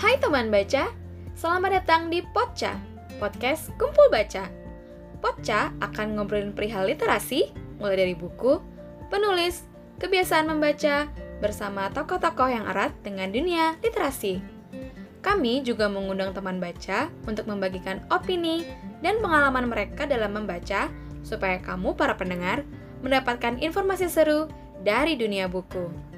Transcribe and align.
Hai 0.00 0.16
teman 0.16 0.48
baca, 0.48 0.88
selamat 1.36 1.76
datang 1.76 2.08
di 2.08 2.24
Potca, 2.32 2.72
podcast 3.20 3.68
Kumpul 3.76 4.08
Baca. 4.08 4.48
Potca 5.20 5.76
akan 5.76 6.16
ngobrolin 6.16 6.56
perihal 6.56 6.88
literasi, 6.88 7.52
mulai 7.76 8.00
dari 8.00 8.14
buku, 8.16 8.64
penulis, 9.12 9.68
kebiasaan 10.00 10.48
membaca, 10.48 11.04
bersama 11.44 11.92
tokoh-tokoh 11.92 12.48
yang 12.48 12.64
erat 12.72 12.96
dengan 13.04 13.28
dunia 13.28 13.76
literasi. 13.84 14.40
Kami 15.20 15.68
juga 15.68 15.92
mengundang 15.92 16.32
teman 16.32 16.64
baca 16.64 17.12
untuk 17.28 17.44
membagikan 17.44 18.00
opini 18.08 18.64
dan 19.04 19.20
pengalaman 19.20 19.68
mereka 19.68 20.08
dalam 20.08 20.32
membaca, 20.32 20.88
supaya 21.20 21.60
kamu, 21.60 21.92
para 21.92 22.16
pendengar, 22.16 22.64
mendapatkan 23.04 23.60
informasi 23.60 24.08
seru 24.08 24.48
dari 24.80 25.20
dunia 25.20 25.44
buku. 25.44 26.09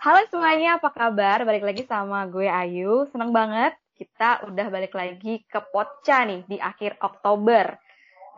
Halo 0.00 0.24
semuanya, 0.32 0.80
apa 0.80 0.88
kabar? 0.96 1.44
Balik 1.44 1.60
lagi 1.60 1.84
sama 1.84 2.24
gue 2.24 2.48
Ayu. 2.48 3.04
Seneng 3.12 3.36
banget 3.36 3.76
kita 4.00 4.48
udah 4.48 4.72
balik 4.72 4.96
lagi 4.96 5.44
ke 5.44 5.60
Potca 5.60 6.24
nih 6.24 6.40
di 6.48 6.56
akhir 6.56 6.96
Oktober. 7.04 7.76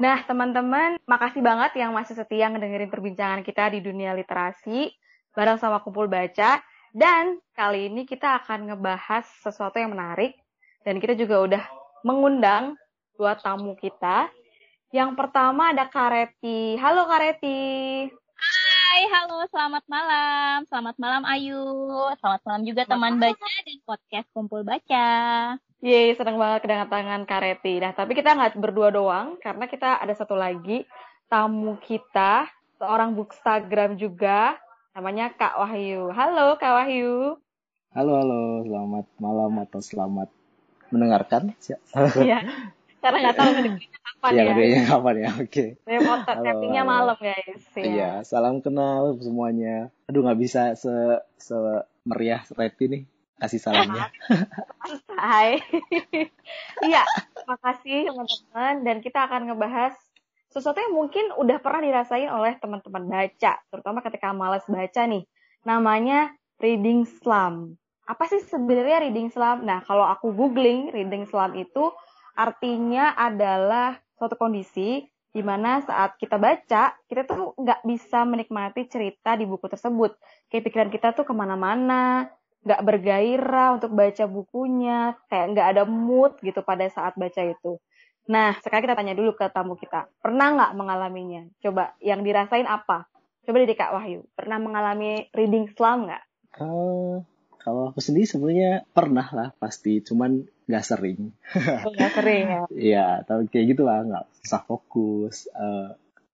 Nah, 0.03 0.27
teman-teman, 0.27 0.99
makasih 1.07 1.39
banget 1.39 1.79
yang 1.79 1.95
masih 1.95 2.19
setia 2.19 2.51
ngedengerin 2.51 2.91
perbincangan 2.91 3.47
kita 3.47 3.71
di 3.71 3.79
dunia 3.79 4.11
literasi 4.11 4.91
bareng 5.39 5.63
sama 5.63 5.79
Kumpul 5.87 6.11
Baca. 6.11 6.59
Dan 6.91 7.39
kali 7.55 7.87
ini 7.87 8.11
kita 8.11 8.43
akan 8.43 8.75
ngebahas 8.75 9.23
sesuatu 9.47 9.79
yang 9.79 9.95
menarik. 9.95 10.35
Dan 10.83 10.99
kita 10.99 11.15
juga 11.15 11.47
udah 11.47 11.65
mengundang 12.03 12.75
dua 13.15 13.39
tamu 13.39 13.79
kita. 13.79 14.27
Yang 14.91 15.15
pertama 15.15 15.71
ada 15.71 15.87
Kareti. 15.87 16.75
Halo 16.75 17.07
Kareti. 17.07 18.11
Hai, 18.93 19.09
halo, 19.09 19.41
selamat 19.49 19.89
malam. 19.89 20.69
Selamat 20.69 20.97
malam 21.01 21.25
Ayu. 21.25 21.65
Selamat 22.21 22.45
malam 22.45 22.63
juga 22.69 22.85
teman 22.85 23.17
baca 23.17 23.53
dan 23.65 23.81
podcast 23.89 24.29
Kumpul 24.37 24.69
Baca. 24.69 25.09
Yeay, 25.81 26.13
senang 26.13 26.37
banget 26.37 26.69
kedatangan 26.69 27.25
Kareti. 27.25 27.81
Nah, 27.81 27.97
tapi 27.97 28.13
kita 28.13 28.37
nggak 28.37 28.61
berdua 28.61 28.93
doang, 28.93 29.41
karena 29.41 29.65
kita 29.65 29.97
ada 29.97 30.13
satu 30.13 30.37
lagi 30.37 30.85
tamu 31.33 31.81
kita, 31.81 32.53
seorang 32.77 33.17
bookstagram 33.17 33.97
juga, 33.97 34.61
namanya 34.93 35.33
Kak 35.41 35.57
Wahyu. 35.57 36.13
Halo 36.13 36.61
Kak 36.61 36.85
Wahyu. 36.85 37.41
Halo, 37.97 38.13
halo. 38.21 38.61
Selamat 38.61 39.07
malam 39.17 39.53
atau 39.57 39.81
selamat 39.81 40.29
mendengarkan. 40.93 41.57
Iya, 42.21 42.45
karena 43.03 43.19
nggak 43.29 43.37
tahu 43.37 43.51
kapan 44.07 44.31
ya? 44.39 44.55
Iya, 44.55 44.81
kapan 44.87 45.15
ya? 45.19 45.31
Oke. 45.35 45.47
Okay. 45.51 45.69
Remote 45.83 46.23
tappingnya 46.23 46.83
malam 46.87 47.19
guys. 47.19 47.67
Ya. 47.75 47.83
Iya, 47.83 48.11
salam 48.23 48.63
kenal 48.63 49.19
semuanya. 49.19 49.91
Aduh 50.07 50.23
nggak 50.23 50.39
bisa 50.39 50.79
se 50.79 50.95
se 51.37 51.59
meriah 52.07 52.47
seperti 52.47 52.87
nih 52.87 53.03
kasih 53.43 53.59
salamnya. 53.59 54.07
Hai. 55.19 55.59
iya, 56.87 57.03
makasih 57.43 58.07
teman-teman 58.07 58.75
dan 58.87 58.97
kita 59.03 59.27
akan 59.27 59.51
ngebahas 59.51 59.99
sesuatu 60.55 60.79
yang 60.79 60.95
mungkin 60.95 61.35
udah 61.35 61.59
pernah 61.59 61.83
dirasain 61.83 62.31
oleh 62.31 62.55
teman-teman 62.63 63.09
baca, 63.11 63.59
terutama 63.67 63.99
ketika 64.07 64.31
malas 64.31 64.63
baca 64.71 65.03
nih. 65.11 65.27
Namanya 65.67 66.31
reading 66.63 67.03
slump. 67.03 67.75
Apa 68.07 68.31
sih 68.31 68.39
sebenarnya 68.47 69.11
reading 69.11 69.35
slump? 69.35 69.67
Nah, 69.67 69.83
kalau 69.83 70.07
aku 70.07 70.31
googling 70.31 70.95
reading 70.95 71.27
slump 71.27 71.59
itu 71.59 71.91
artinya 72.37 73.15
adalah 73.17 73.97
suatu 74.17 74.37
kondisi 74.39 75.05
di 75.33 75.41
mana 75.41 75.81
saat 75.81 76.21
kita 76.21 76.37
baca, 76.37 76.93
kita 77.09 77.23
tuh 77.25 77.57
nggak 77.57 77.89
bisa 77.89 78.29
menikmati 78.29 78.85
cerita 78.85 79.33
di 79.33 79.49
buku 79.49 79.65
tersebut. 79.65 80.13
Kayak 80.53 80.65
pikiran 80.69 80.91
kita 80.93 81.17
tuh 81.17 81.25
ke 81.25 81.33
mana-mana, 81.33 82.29
nggak 82.63 82.83
bergairah 82.85 83.81
untuk 83.81 83.97
baca 83.97 84.25
bukunya, 84.29 85.17
kayak 85.33 85.47
nggak 85.57 85.69
ada 85.73 85.83
mood 85.89 86.37
gitu 86.45 86.61
pada 86.61 86.85
saat 86.93 87.17
baca 87.17 87.43
itu. 87.43 87.81
Nah, 88.29 88.55
sekarang 88.63 88.87
kita 88.87 88.95
tanya 88.95 89.15
dulu 89.19 89.35
ke 89.35 89.49
tamu 89.51 89.75
kita. 89.75 90.07
Pernah 90.23 90.47
nggak 90.55 90.73
mengalaminya? 90.79 91.43
Coba, 91.59 91.97
yang 91.99 92.23
dirasain 92.23 92.69
apa? 92.69 93.11
Coba 93.43 93.57
dari 93.59 93.75
Kak 93.75 93.91
Wahyu, 93.91 94.23
pernah 94.39 94.63
mengalami 94.63 95.27
reading 95.35 95.67
slump 95.75 96.07
nggak? 96.07 96.23
Uh, 96.63 97.25
kalau 97.63 97.95
aku 97.95 98.03
sendiri 98.03 98.27
sebenarnya 98.27 98.83
pernah 98.91 99.27
lah 99.31 99.49
pasti, 99.55 100.03
cuman 100.03 100.43
nggak 100.67 100.85
sering. 100.87 101.31
Nggak 101.95 102.13
sering 102.19 102.45
ya? 102.47 102.63
Iya, 102.71 103.07
tapi 103.23 103.47
kayak 103.51 103.67
gitu 103.75 103.83
lah, 103.87 104.03
nggak 104.03 104.25
susah 104.43 104.63
fokus. 104.67 105.47
Uh, 105.55 105.95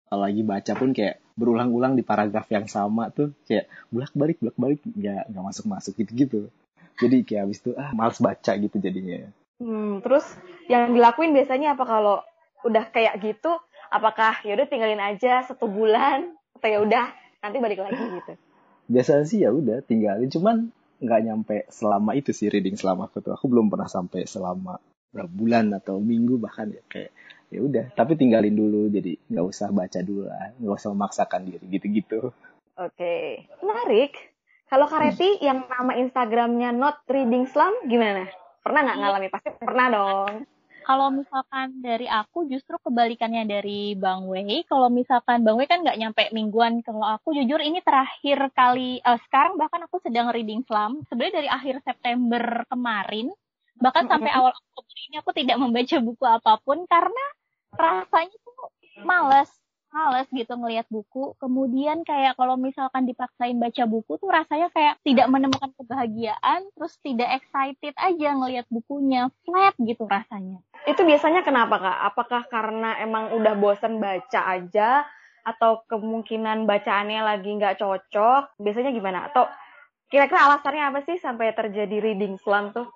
kalau 0.07 0.27
lagi 0.27 0.43
baca 0.43 0.73
pun 0.75 0.91
kayak 0.91 1.23
berulang-ulang 1.33 1.97
di 1.97 2.05
paragraf 2.05 2.45
yang 2.53 2.69
sama 2.69 3.09
tuh 3.09 3.33
kayak 3.49 3.65
bolak-balik 3.89 4.37
bolak-balik 4.37 4.79
nggak 4.85 5.23
nggak 5.33 5.43
masuk-masuk 5.49 5.97
gitu-gitu. 5.97 6.53
Jadi 7.01 7.25
kayak 7.25 7.49
habis 7.49 7.59
itu 7.63 7.71
ah 7.73 7.89
males 7.95 8.21
baca 8.21 8.51
gitu 8.53 8.77
jadinya. 8.77 9.25
Hmm, 9.57 10.03
terus 10.05 10.27
yang 10.69 10.93
dilakuin 10.93 11.33
biasanya 11.33 11.73
apa 11.73 11.83
kalau 11.87 12.17
udah 12.67 12.85
kayak 12.93 13.17
gitu? 13.23 13.57
Apakah 13.89 14.43
yaudah 14.45 14.69
tinggalin 14.69 15.01
aja 15.01 15.45
satu 15.45 15.65
bulan 15.65 16.35
atau 16.57 16.67
ya 16.69 16.79
udah 16.83 17.05
nanti 17.41 17.57
balik 17.57 17.81
lagi 17.81 18.01
gitu? 18.01 18.33
Biasanya 18.91 19.25
sih 19.25 19.39
ya 19.41 19.49
udah 19.49 19.81
tinggalin, 19.81 20.29
cuman 20.29 20.69
nggak 21.03 21.21
nyampe 21.27 21.57
selama 21.67 22.15
itu 22.15 22.31
sih 22.31 22.47
reading 22.47 22.79
selama 22.79 23.11
aku 23.11 23.19
tuh. 23.19 23.35
Aku 23.35 23.51
belum 23.51 23.67
pernah 23.67 23.91
sampai 23.91 24.23
selama 24.23 24.79
berapa 25.13 25.29
bulan 25.29 25.69
atau 25.77 26.01
minggu 26.01 26.41
bahkan 26.41 26.71
ya 26.71 26.81
kayak 26.87 27.11
ya 27.51 27.59
udah. 27.59 27.85
Tapi 27.93 28.15
tinggalin 28.15 28.55
dulu 28.55 28.87
jadi 28.87 29.19
nggak 29.29 29.45
usah 29.45 29.69
baca 29.69 29.99
dulu 29.99 30.31
lah. 30.31 30.55
Nggak 30.57 30.75
usah 30.79 30.89
memaksakan 30.95 31.41
diri 31.43 31.65
gitu-gitu. 31.67 32.31
Oke. 32.79 33.45
Menarik. 33.59 34.15
Kalau 34.71 34.89
Kareti 34.89 35.37
hmm. 35.37 35.43
yang 35.43 35.59
nama 35.69 35.93
Instagramnya 35.99 36.73
not 36.73 37.03
reading 37.05 37.45
slam 37.45 37.75
gimana? 37.85 38.25
Pernah 38.63 38.79
nggak 38.87 38.97
ngalami? 39.03 39.27
Pasti 39.29 39.49
pernah 39.59 39.87
dong 39.91 40.52
kalau 40.83 41.09
misalkan 41.09 41.79
dari 41.79 42.05
aku 42.05 42.45
justru 42.51 42.75
kebalikannya 42.83 43.47
dari 43.47 43.95
Bang 43.95 44.27
Wei. 44.27 44.67
Kalau 44.67 44.91
misalkan 44.91 45.41
Bang 45.41 45.55
Wei 45.55 45.65
kan 45.65 45.81
nggak 45.81 45.97
nyampe 45.97 46.23
mingguan. 46.35 46.83
Kalau 46.83 47.01
aku 47.01 47.31
jujur 47.31 47.63
ini 47.63 47.79
terakhir 47.79 48.51
kali, 48.51 48.99
uh, 49.01 49.17
sekarang 49.27 49.55
bahkan 49.55 49.87
aku 49.87 50.03
sedang 50.03 50.29
reading 50.29 50.61
slam. 50.67 51.01
Sebenarnya 51.07 51.35
dari 51.39 51.49
akhir 51.49 51.75
September 51.87 52.67
kemarin, 52.67 53.31
bahkan 53.79 54.05
sampai 54.11 54.31
awal 54.35 54.51
Oktober 54.51 54.95
ini 55.09 55.15
aku 55.23 55.31
tidak 55.31 55.57
membaca 55.63 55.97
buku 56.03 56.25
apa 56.27 56.53
pun 56.61 56.83
karena 56.85 57.25
rasanya 57.73 58.37
tuh 58.43 58.69
males 59.01 59.49
males 59.93 60.25
gitu 60.33 60.49
ngelihat 60.57 60.89
buku. 60.89 61.37
Kemudian 61.37 62.01
kayak 62.01 62.33
kalau 62.33 62.57
misalkan 62.57 63.05
dipaksain 63.05 63.61
baca 63.61 63.85
buku 63.85 64.17
tuh 64.17 64.33
rasanya 64.33 64.73
kayak 64.73 64.97
tidak 65.05 65.29
menemukan 65.29 65.69
kebahagiaan, 65.77 66.65
terus 66.73 66.97
tidak 67.05 67.29
excited 67.37 67.93
aja 68.01 68.29
ngelihat 68.33 68.65
bukunya, 68.73 69.29
flat 69.45 69.77
gitu 69.77 70.09
rasanya. 70.09 70.59
Itu 70.89 71.05
biasanya 71.05 71.45
kenapa 71.45 71.77
kak? 71.77 71.97
Apakah 72.09 72.41
karena 72.49 72.97
emang 72.99 73.31
udah 73.37 73.53
bosen 73.53 74.01
baca 74.01 74.41
aja, 74.49 75.05
atau 75.45 75.85
kemungkinan 75.85 76.65
bacaannya 76.65 77.21
lagi 77.21 77.53
nggak 77.53 77.77
cocok? 77.77 78.57
Biasanya 78.57 78.91
gimana? 78.91 79.29
Atau 79.29 79.45
kira-kira 80.09 80.49
alasannya 80.49 80.83
apa 80.89 80.99
sih 81.05 81.21
sampai 81.21 81.53
terjadi 81.53 82.01
reading 82.01 82.41
slump 82.41 82.73
tuh? 82.73 82.89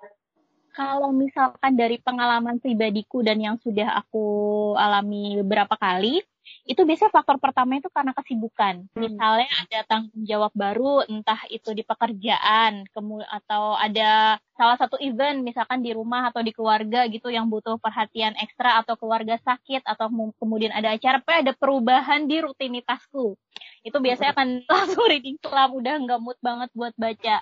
kalau 0.78 1.10
misalkan 1.10 1.74
dari 1.74 1.98
pengalaman 1.98 2.62
pribadiku 2.62 3.18
dan 3.26 3.42
yang 3.42 3.58
sudah 3.58 3.98
aku 3.98 4.78
alami 4.78 5.42
beberapa 5.42 5.74
kali, 5.74 6.22
itu 6.68 6.84
biasanya 6.84 7.08
faktor 7.08 7.40
pertama 7.40 7.80
itu 7.80 7.88
karena 7.88 8.12
kesibukan. 8.12 8.84
Hmm. 8.92 9.00
Misalnya 9.00 9.48
ada 9.48 9.78
tanggung 9.88 10.22
jawab 10.28 10.52
baru, 10.52 11.00
entah 11.08 11.40
itu 11.48 11.72
di 11.72 11.80
pekerjaan, 11.80 12.84
kemudian 12.92 13.24
atau 13.28 13.72
ada 13.72 14.36
salah 14.52 14.76
satu 14.76 15.00
event 15.00 15.40
misalkan 15.40 15.80
di 15.80 15.96
rumah 15.96 16.28
atau 16.28 16.44
di 16.44 16.52
keluarga 16.52 17.06
gitu 17.08 17.30
yang 17.30 17.46
butuh 17.48 17.80
perhatian 17.80 18.36
ekstra 18.36 18.82
atau 18.84 18.98
keluarga 19.00 19.40
sakit 19.40 19.86
atau 19.86 20.12
kemudian 20.36 20.74
ada 20.76 20.92
acara, 20.92 21.24
apa 21.24 21.40
ada 21.40 21.52
perubahan 21.56 22.28
di 22.28 22.36
rutinitasku. 22.44 23.38
Itu 23.80 23.98
biasanya 24.04 24.36
akan 24.36 24.48
langsung 24.68 25.08
reading 25.08 25.40
selam, 25.40 25.72
udah 25.72 25.94
nggak 26.04 26.20
mood 26.20 26.38
banget 26.44 26.68
buat 26.76 26.92
baca. 27.00 27.40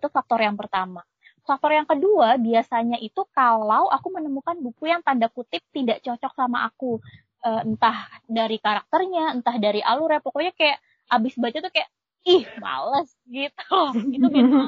Itu 0.00 0.08
faktor 0.08 0.40
yang 0.40 0.56
pertama. 0.56 1.04
Faktor 1.42 1.74
yang 1.74 1.84
kedua 1.90 2.38
biasanya 2.38 3.02
itu 3.02 3.26
kalau 3.34 3.90
aku 3.90 4.14
menemukan 4.14 4.54
buku 4.62 4.86
yang 4.86 5.02
tanda 5.02 5.26
kutip 5.26 5.60
tidak 5.74 5.98
cocok 6.00 6.32
sama 6.38 6.70
aku. 6.70 7.02
Uh, 7.42 7.62
entah 7.66 8.06
dari 8.30 8.62
karakternya, 8.62 9.34
entah 9.34 9.58
dari 9.58 9.82
alurnya, 9.82 10.22
pokoknya 10.22 10.54
kayak 10.54 10.78
abis 11.10 11.34
baca 11.34 11.58
tuh 11.58 11.72
kayak 11.74 11.90
ih 12.22 12.46
males 12.62 13.10
gitu. 13.26 13.78
itu 14.14 14.26
biasa. 14.30 14.62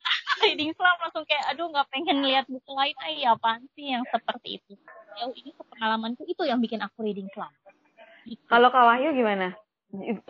reading 0.44 0.72
slam 0.74 0.96
langsung 1.00 1.24
kayak 1.28 1.44
aduh 1.52 1.68
nggak 1.68 1.88
pengen 1.92 2.24
lihat 2.24 2.44
buku 2.48 2.72
lain 2.72 2.96
ay 3.04 3.24
apaan 3.28 3.64
sih 3.76 3.92
yang 3.92 4.04
seperti 4.08 4.60
itu 4.60 4.72
jauh 5.18 5.34
ini 5.36 5.52
pengalamanku 5.56 6.24
itu 6.24 6.42
yang 6.48 6.58
bikin 6.62 6.80
aku 6.80 7.04
reading 7.04 7.28
slam 7.32 7.52
gitu. 8.24 8.40
kalau 8.48 8.72
Kak 8.72 8.84
Wahyu 8.84 9.12
gimana 9.12 9.54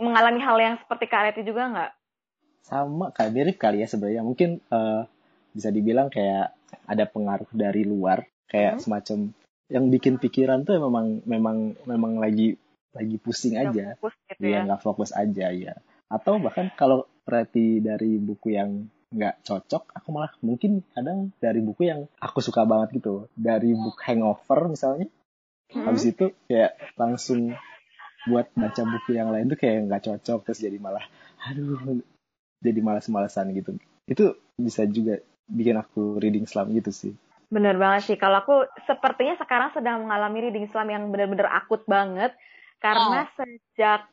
mengalami 0.01 0.41
hal 0.43 0.57
yang 0.59 0.75
seperti 0.81 1.05
Kak 1.07 1.31
Reti 1.31 1.43
juga 1.47 1.71
nggak 1.71 1.93
sama 2.67 3.15
kayak 3.15 3.33
mirip 3.33 3.57
kali 3.57 3.83
ya 3.83 3.89
sebenarnya 3.89 4.23
mungkin 4.27 4.61
uh, 4.73 5.07
bisa 5.55 5.71
dibilang 5.73 6.11
kayak 6.11 6.55
ada 6.87 7.05
pengaruh 7.07 7.51
dari 7.51 7.83
luar 7.83 8.27
kayak 8.47 8.79
hmm. 8.79 8.83
semacam 8.83 9.19
yang 9.71 9.89
bikin 9.89 10.19
pikiran 10.19 10.67
tuh 10.67 10.77
memang 10.83 11.23
memang 11.25 11.79
memang 11.87 12.19
lagi 12.19 12.59
lagi 12.91 13.17
pusing 13.23 13.55
aja. 13.55 13.95
fokus 13.97 14.15
gitu 14.27 14.41
dia 14.43 14.51
ya. 14.51 14.61
nggak 14.67 14.83
fokus 14.83 15.11
aja 15.15 15.47
ya 15.55 15.75
atau 16.11 16.43
bahkan 16.43 16.75
kalau 16.75 17.07
berarti 17.23 17.79
dari 17.79 18.19
buku 18.19 18.59
yang 18.59 18.91
nggak 19.11 19.47
cocok 19.47 19.95
aku 19.95 20.09
malah 20.11 20.31
mungkin 20.43 20.83
kadang 20.91 21.31
dari 21.39 21.63
buku 21.63 21.87
yang 21.87 22.11
aku 22.19 22.43
suka 22.43 22.67
banget 22.67 22.99
gitu. 23.03 23.31
Dari 23.35 23.75
buku 23.75 23.99
Hangover 24.03 24.67
misalnya. 24.71 25.07
Hmm. 25.71 25.87
habis 25.87 26.03
itu 26.03 26.35
kayak 26.51 26.75
langsung 26.99 27.55
buat 28.27 28.51
baca 28.59 28.83
buku 28.83 29.15
yang 29.15 29.31
lain 29.31 29.47
tuh 29.47 29.55
kayak 29.55 29.87
nggak 29.87 30.03
cocok 30.03 30.51
terus 30.51 30.59
jadi 30.59 30.83
malah 30.83 31.07
aduh 31.47 32.03
jadi 32.59 32.83
malas-malasan 32.83 33.55
gitu. 33.55 33.79
Itu 34.11 34.35
bisa 34.59 34.83
juga 34.91 35.23
bikin 35.47 35.79
aku 35.79 36.19
reading 36.19 36.51
slam 36.51 36.75
gitu 36.75 36.91
sih 36.91 37.15
Bener 37.51 37.75
banget 37.77 38.15
sih. 38.15 38.17
Kalau 38.17 38.47
aku 38.47 38.63
sepertinya 38.87 39.35
sekarang 39.37 39.75
sedang 39.75 40.07
mengalami 40.07 40.49
reading 40.49 40.71
slam 40.71 40.89
yang 40.89 41.11
benar-benar 41.11 41.51
akut 41.51 41.83
banget 41.85 42.31
karena 42.79 43.27
oh. 43.27 43.31
sejak 43.37 44.07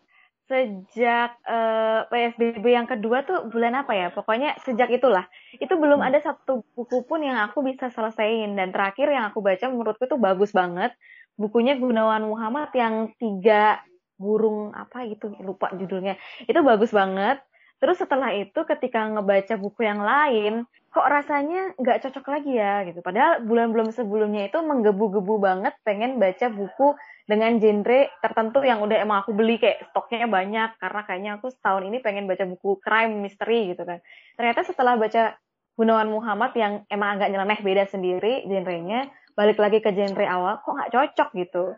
sejak 0.48 1.36
uh, 1.44 2.08
eh, 2.08 2.32
PSBB 2.32 2.66
yang 2.72 2.88
kedua 2.88 3.22
tuh 3.28 3.52
bulan 3.52 3.78
apa 3.78 3.94
ya? 3.94 4.08
Pokoknya 4.10 4.58
sejak 4.64 4.90
itulah. 4.90 5.28
Itu 5.60 5.78
belum 5.78 6.02
hmm. 6.02 6.08
ada 6.08 6.20
satu 6.24 6.64
buku 6.74 7.06
pun 7.06 7.22
yang 7.22 7.38
aku 7.46 7.62
bisa 7.62 7.94
selesaiin. 7.94 8.56
Dan 8.58 8.74
terakhir 8.74 9.12
yang 9.12 9.30
aku 9.30 9.44
baca 9.44 9.68
menurutku 9.70 10.08
tuh 10.10 10.18
bagus 10.18 10.56
banget. 10.56 10.96
Bukunya 11.38 11.78
Gunawan 11.78 12.26
Muhammad 12.26 12.74
yang 12.74 13.14
tiga 13.22 13.84
burung 14.18 14.74
apa 14.74 15.06
gitu 15.06 15.30
lupa 15.44 15.70
judulnya. 15.76 16.18
Itu 16.50 16.66
bagus 16.66 16.90
banget. 16.96 17.44
Terus 17.78 18.02
setelah 18.02 18.34
itu 18.34 18.66
ketika 18.66 19.06
ngebaca 19.06 19.54
buku 19.60 19.86
yang 19.86 20.02
lain, 20.02 20.66
kok 20.98 21.14
rasanya 21.14 21.78
nggak 21.78 22.10
cocok 22.10 22.26
lagi 22.26 22.58
ya 22.58 22.82
gitu. 22.90 23.06
Padahal 23.06 23.46
bulan-bulan 23.46 23.94
sebelumnya 23.94 24.50
itu 24.50 24.58
menggebu-gebu 24.58 25.38
banget 25.38 25.78
pengen 25.86 26.18
baca 26.18 26.50
buku 26.50 26.98
dengan 27.30 27.62
genre 27.62 28.10
tertentu 28.18 28.66
yang 28.66 28.82
udah 28.82 28.98
emang 28.98 29.22
aku 29.22 29.38
beli 29.38 29.62
kayak 29.62 29.86
stoknya 29.94 30.26
banyak 30.26 30.74
karena 30.82 31.02
kayaknya 31.06 31.32
aku 31.38 31.54
setahun 31.54 31.86
ini 31.86 32.02
pengen 32.02 32.26
baca 32.26 32.50
buku 32.50 32.82
crime 32.82 33.22
mystery 33.22 33.78
gitu 33.78 33.86
kan. 33.86 34.02
Ternyata 34.34 34.66
setelah 34.66 34.98
baca 34.98 35.38
Gunawan 35.78 36.10
Muhammad 36.10 36.58
yang 36.58 36.82
emang 36.90 37.22
agak 37.22 37.30
nyeleneh 37.30 37.62
beda 37.62 37.86
sendiri 37.86 38.50
genrenya, 38.50 39.14
balik 39.38 39.62
lagi 39.62 39.78
ke 39.78 39.94
genre 39.94 40.26
awal 40.26 40.66
kok 40.66 40.74
nggak 40.74 40.94
cocok 40.98 41.30
gitu. 41.38 41.78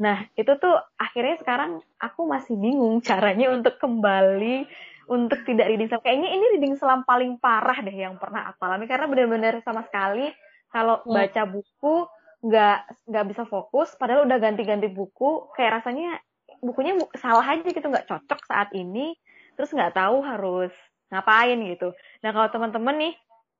Nah, 0.00 0.30
itu 0.38 0.52
tuh 0.62 0.78
akhirnya 0.94 1.42
sekarang 1.42 1.82
aku 1.98 2.22
masih 2.30 2.54
bingung 2.54 3.02
caranya 3.08 3.50
untuk 3.50 3.82
kembali 3.82 4.70
untuk 5.10 5.42
tidak 5.42 5.66
reading 5.66 5.90
selam. 5.90 6.06
Kayaknya 6.06 6.30
ini 6.30 6.44
reading 6.54 6.74
selam 6.78 7.02
paling 7.02 7.42
parah 7.42 7.82
deh 7.82 7.92
yang 7.92 8.14
pernah 8.14 8.46
aku 8.46 8.62
alami. 8.62 8.86
Karena 8.86 9.10
benar-benar 9.10 9.58
sama 9.66 9.82
sekali 9.82 10.30
kalau 10.70 11.02
hmm. 11.02 11.10
baca 11.10 11.42
buku 11.50 11.94
nggak 12.40 12.78
nggak 13.10 13.26
bisa 13.28 13.42
fokus 13.44 13.92
padahal 14.00 14.24
udah 14.24 14.40
ganti-ganti 14.40 14.88
buku 14.88 15.52
kayak 15.52 15.84
rasanya 15.84 16.24
bukunya 16.64 16.96
salah 17.20 17.44
aja 17.44 17.68
gitu 17.68 17.84
nggak 17.84 18.08
cocok 18.08 18.40
saat 18.48 18.72
ini 18.72 19.12
terus 19.60 19.76
nggak 19.76 19.92
tahu 19.92 20.24
harus 20.24 20.72
ngapain 21.10 21.58
gitu. 21.58 21.90
Nah 22.22 22.30
kalau 22.30 22.48
teman-teman 22.48 22.96
nih 22.96 23.14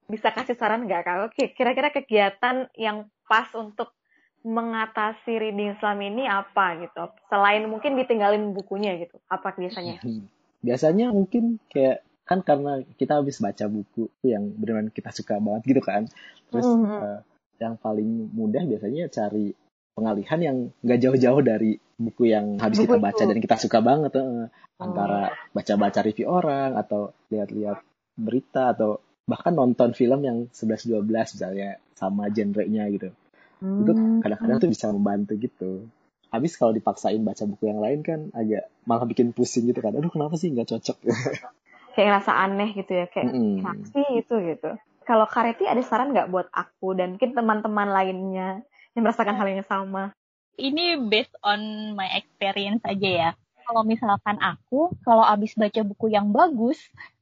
bisa 0.06 0.31
kasih 0.31 0.55
saran 0.55 0.87
nggak? 0.87 1.02
Kalau 1.02 1.26
kira-kira 1.35 1.91
kegiatan 1.91 2.70
yang 2.79 3.11
pas 3.26 3.50
untuk 3.58 3.93
mengatasi 4.41 5.37
reading 5.37 5.76
slam 5.82 6.00
ini 6.00 6.25
apa 6.31 6.79
gitu? 6.81 7.11
Selain 7.29 7.67
mungkin 7.67 7.99
ditinggalin 7.99 8.55
bukunya 8.55 8.97
gitu 9.02 9.19
apa 9.29 9.52
biasanya 9.58 10.00
biasanya 10.61 11.12
mungkin 11.12 11.59
kayak 11.73 12.05
kan 12.29 12.47
karena 12.47 12.87
kita 12.95 13.19
habis 13.19 13.43
baca 13.43 13.67
buku 13.67 14.07
yang 14.23 14.55
benar-benar 14.55 14.95
kita 14.95 15.11
suka 15.11 15.43
banget 15.43 15.62
gitu 15.75 15.83
kan 15.83 16.07
terus 16.53 16.67
mm 16.69 16.79
-hmm. 16.79 17.01
uh, 17.03 17.21
yang 17.61 17.75
paling 17.77 18.31
mudah 18.31 18.62
biasanya 18.65 19.11
cari 19.11 19.53
pengalihan 19.93 20.41
yang 20.41 20.57
nggak 20.81 21.01
jauh-jauh 21.03 21.43
dari 21.45 21.77
buku 21.77 22.33
yang 22.33 22.57
habis 22.57 22.81
buku 22.81 22.97
kita 22.97 23.03
baca 23.03 23.23
itu. 23.23 23.29
dan 23.29 23.39
kita 23.43 23.57
suka 23.61 23.79
banget 23.85 24.12
eh, 24.17 24.49
antara 24.81 25.35
baca-baca 25.53 26.01
review 26.01 26.27
orang 26.31 26.79
atau 26.79 27.12
lihat-lihat 27.29 27.85
berita 28.17 28.73
atau 28.73 29.03
bahkan 29.29 29.53
nonton 29.53 29.93
film 29.93 30.25
yang 30.25 30.39
11-12 30.51 31.05
misalnya 31.07 31.77
sama 31.93 32.33
genrenya 32.33 32.89
gitu 32.89 33.12
hmm. 33.61 33.81
itu 33.85 33.93
kadang-kadang 34.25 34.59
tuh 34.59 34.71
bisa 34.73 34.87
membantu 34.89 35.33
gitu 35.37 35.85
habis 36.31 36.55
kalau 36.55 36.71
dipaksain 36.71 37.21
baca 37.23 37.44
buku 37.47 37.71
yang 37.71 37.82
lain 37.82 38.00
kan 38.06 38.21
agak 38.35 38.71
malah 38.87 39.06
bikin 39.06 39.35
pusing 39.35 39.67
gitu 39.67 39.82
kan 39.82 39.94
aduh 39.94 40.11
kenapa 40.11 40.38
sih 40.38 40.50
nggak 40.50 40.71
cocok 40.71 40.99
kayak 41.99 42.23
rasa 42.23 42.32
aneh 42.38 42.71
gitu 42.75 42.93
ya 42.94 43.06
kayak 43.11 43.35
mm 43.35 43.62
-hmm. 43.62 43.82
sih 43.91 44.06
itu 44.23 44.35
gitu 44.55 44.79
kalau 45.11 45.27
Kareti 45.27 45.67
ada 45.67 45.82
saran 45.82 46.15
nggak 46.15 46.31
buat 46.31 46.47
aku 46.55 46.94
dan 46.94 47.19
mungkin 47.19 47.35
teman-teman 47.35 47.91
lainnya 47.91 48.62
yang 48.94 49.03
merasakan 49.03 49.35
hal 49.35 49.49
yang 49.50 49.67
sama? 49.67 50.15
Ini 50.55 51.03
based 51.09 51.35
on 51.43 51.93
my 51.99 52.06
experience 52.15 52.83
aja 52.87 53.11
ya. 53.11 53.31
Kalau 53.67 53.87
misalkan 53.87 54.38
aku, 54.43 54.94
kalau 55.06 55.23
abis 55.23 55.55
baca 55.55 55.83
buku 55.87 56.11
yang 56.11 56.35
bagus, 56.35 56.79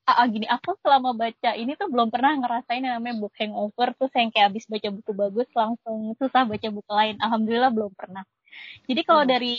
ah, 0.09 0.25
gini, 0.29 0.49
aku 0.49 0.77
selama 0.81 1.13
baca 1.13 1.53
ini 1.57 1.77
tuh 1.77 1.93
belum 1.93 2.09
pernah 2.09 2.37
ngerasain 2.41 2.81
yang 2.85 3.01
namanya 3.01 3.21
book 3.21 3.37
hangover, 3.37 3.93
terus 3.97 4.13
yang 4.17 4.33
kayak 4.33 4.57
abis 4.57 4.65
baca 4.65 4.89
buku 4.89 5.13
bagus 5.13 5.49
langsung 5.53 6.17
susah 6.17 6.49
baca 6.49 6.69
buku 6.73 6.93
lain. 6.93 7.17
Alhamdulillah 7.21 7.73
belum 7.73 7.93
pernah. 7.93 8.25
Jadi 8.89 9.01
kalau 9.05 9.23
hmm. 9.25 9.31
dari 9.31 9.55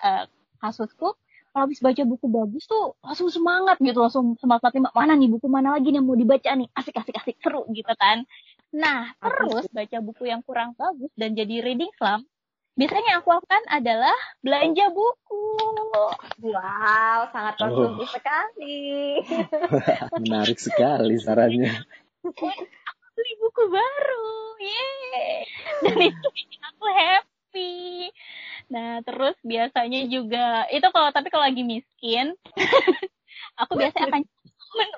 uh, 0.00 0.24
kasusku, 0.62 1.16
kalau 1.52 1.68
habis 1.68 1.84
baca 1.84 2.02
buku 2.08 2.26
bagus 2.32 2.64
tuh 2.64 2.96
langsung 3.04 3.28
semangat 3.28 3.76
gitu 3.76 4.00
langsung 4.00 4.40
semangat 4.40 4.72
lima 4.72 4.88
mana 4.96 5.12
nih 5.12 5.28
buku 5.28 5.52
mana 5.52 5.76
lagi 5.76 5.92
nih 5.92 6.00
yang 6.00 6.08
mau 6.08 6.16
dibaca 6.16 6.50
nih? 6.56 6.68
Asik 6.72 6.96
asik 6.96 7.12
asik. 7.20 7.36
Seru 7.44 7.68
gitu 7.76 7.92
kan. 8.00 8.24
Nah 8.72 9.12
terus 9.20 9.68
baca 9.68 9.98
buku 10.00 10.32
yang 10.32 10.40
kurang 10.40 10.72
bagus 10.80 11.12
dan 11.12 11.36
jadi 11.36 11.60
reading 11.60 11.92
slump 12.00 12.24
biasanya 12.72 13.20
aku 13.20 13.36
lakukan 13.36 13.62
adalah 13.68 14.16
belanja 14.40 14.88
buku. 14.96 15.44
Wow 16.40 17.28
sangat 17.36 17.54
konsumtif 17.60 18.08
oh. 18.08 18.12
sekali. 18.16 19.20
Menarik 20.24 20.56
sekali 20.56 21.20
sarannya. 21.20 21.84
Aku 22.24 22.48
beli 23.12 23.32
buku 23.44 23.62
baru 23.68 24.32
yeay. 24.56 25.44
Dan 25.84 25.98
itu 26.00 26.26
bikin 26.32 26.60
aku 26.64 26.84
happy 26.88 27.31
Nah, 28.72 29.04
terus 29.04 29.36
biasanya 29.44 30.00
juga 30.08 30.64
itu 30.72 30.86
kalau 30.94 31.08
tapi 31.12 31.28
kalau 31.28 31.44
lagi 31.48 31.62
miskin, 31.66 32.32
aku 33.60 33.72
biasanya 33.76 34.08
akan 34.12 34.22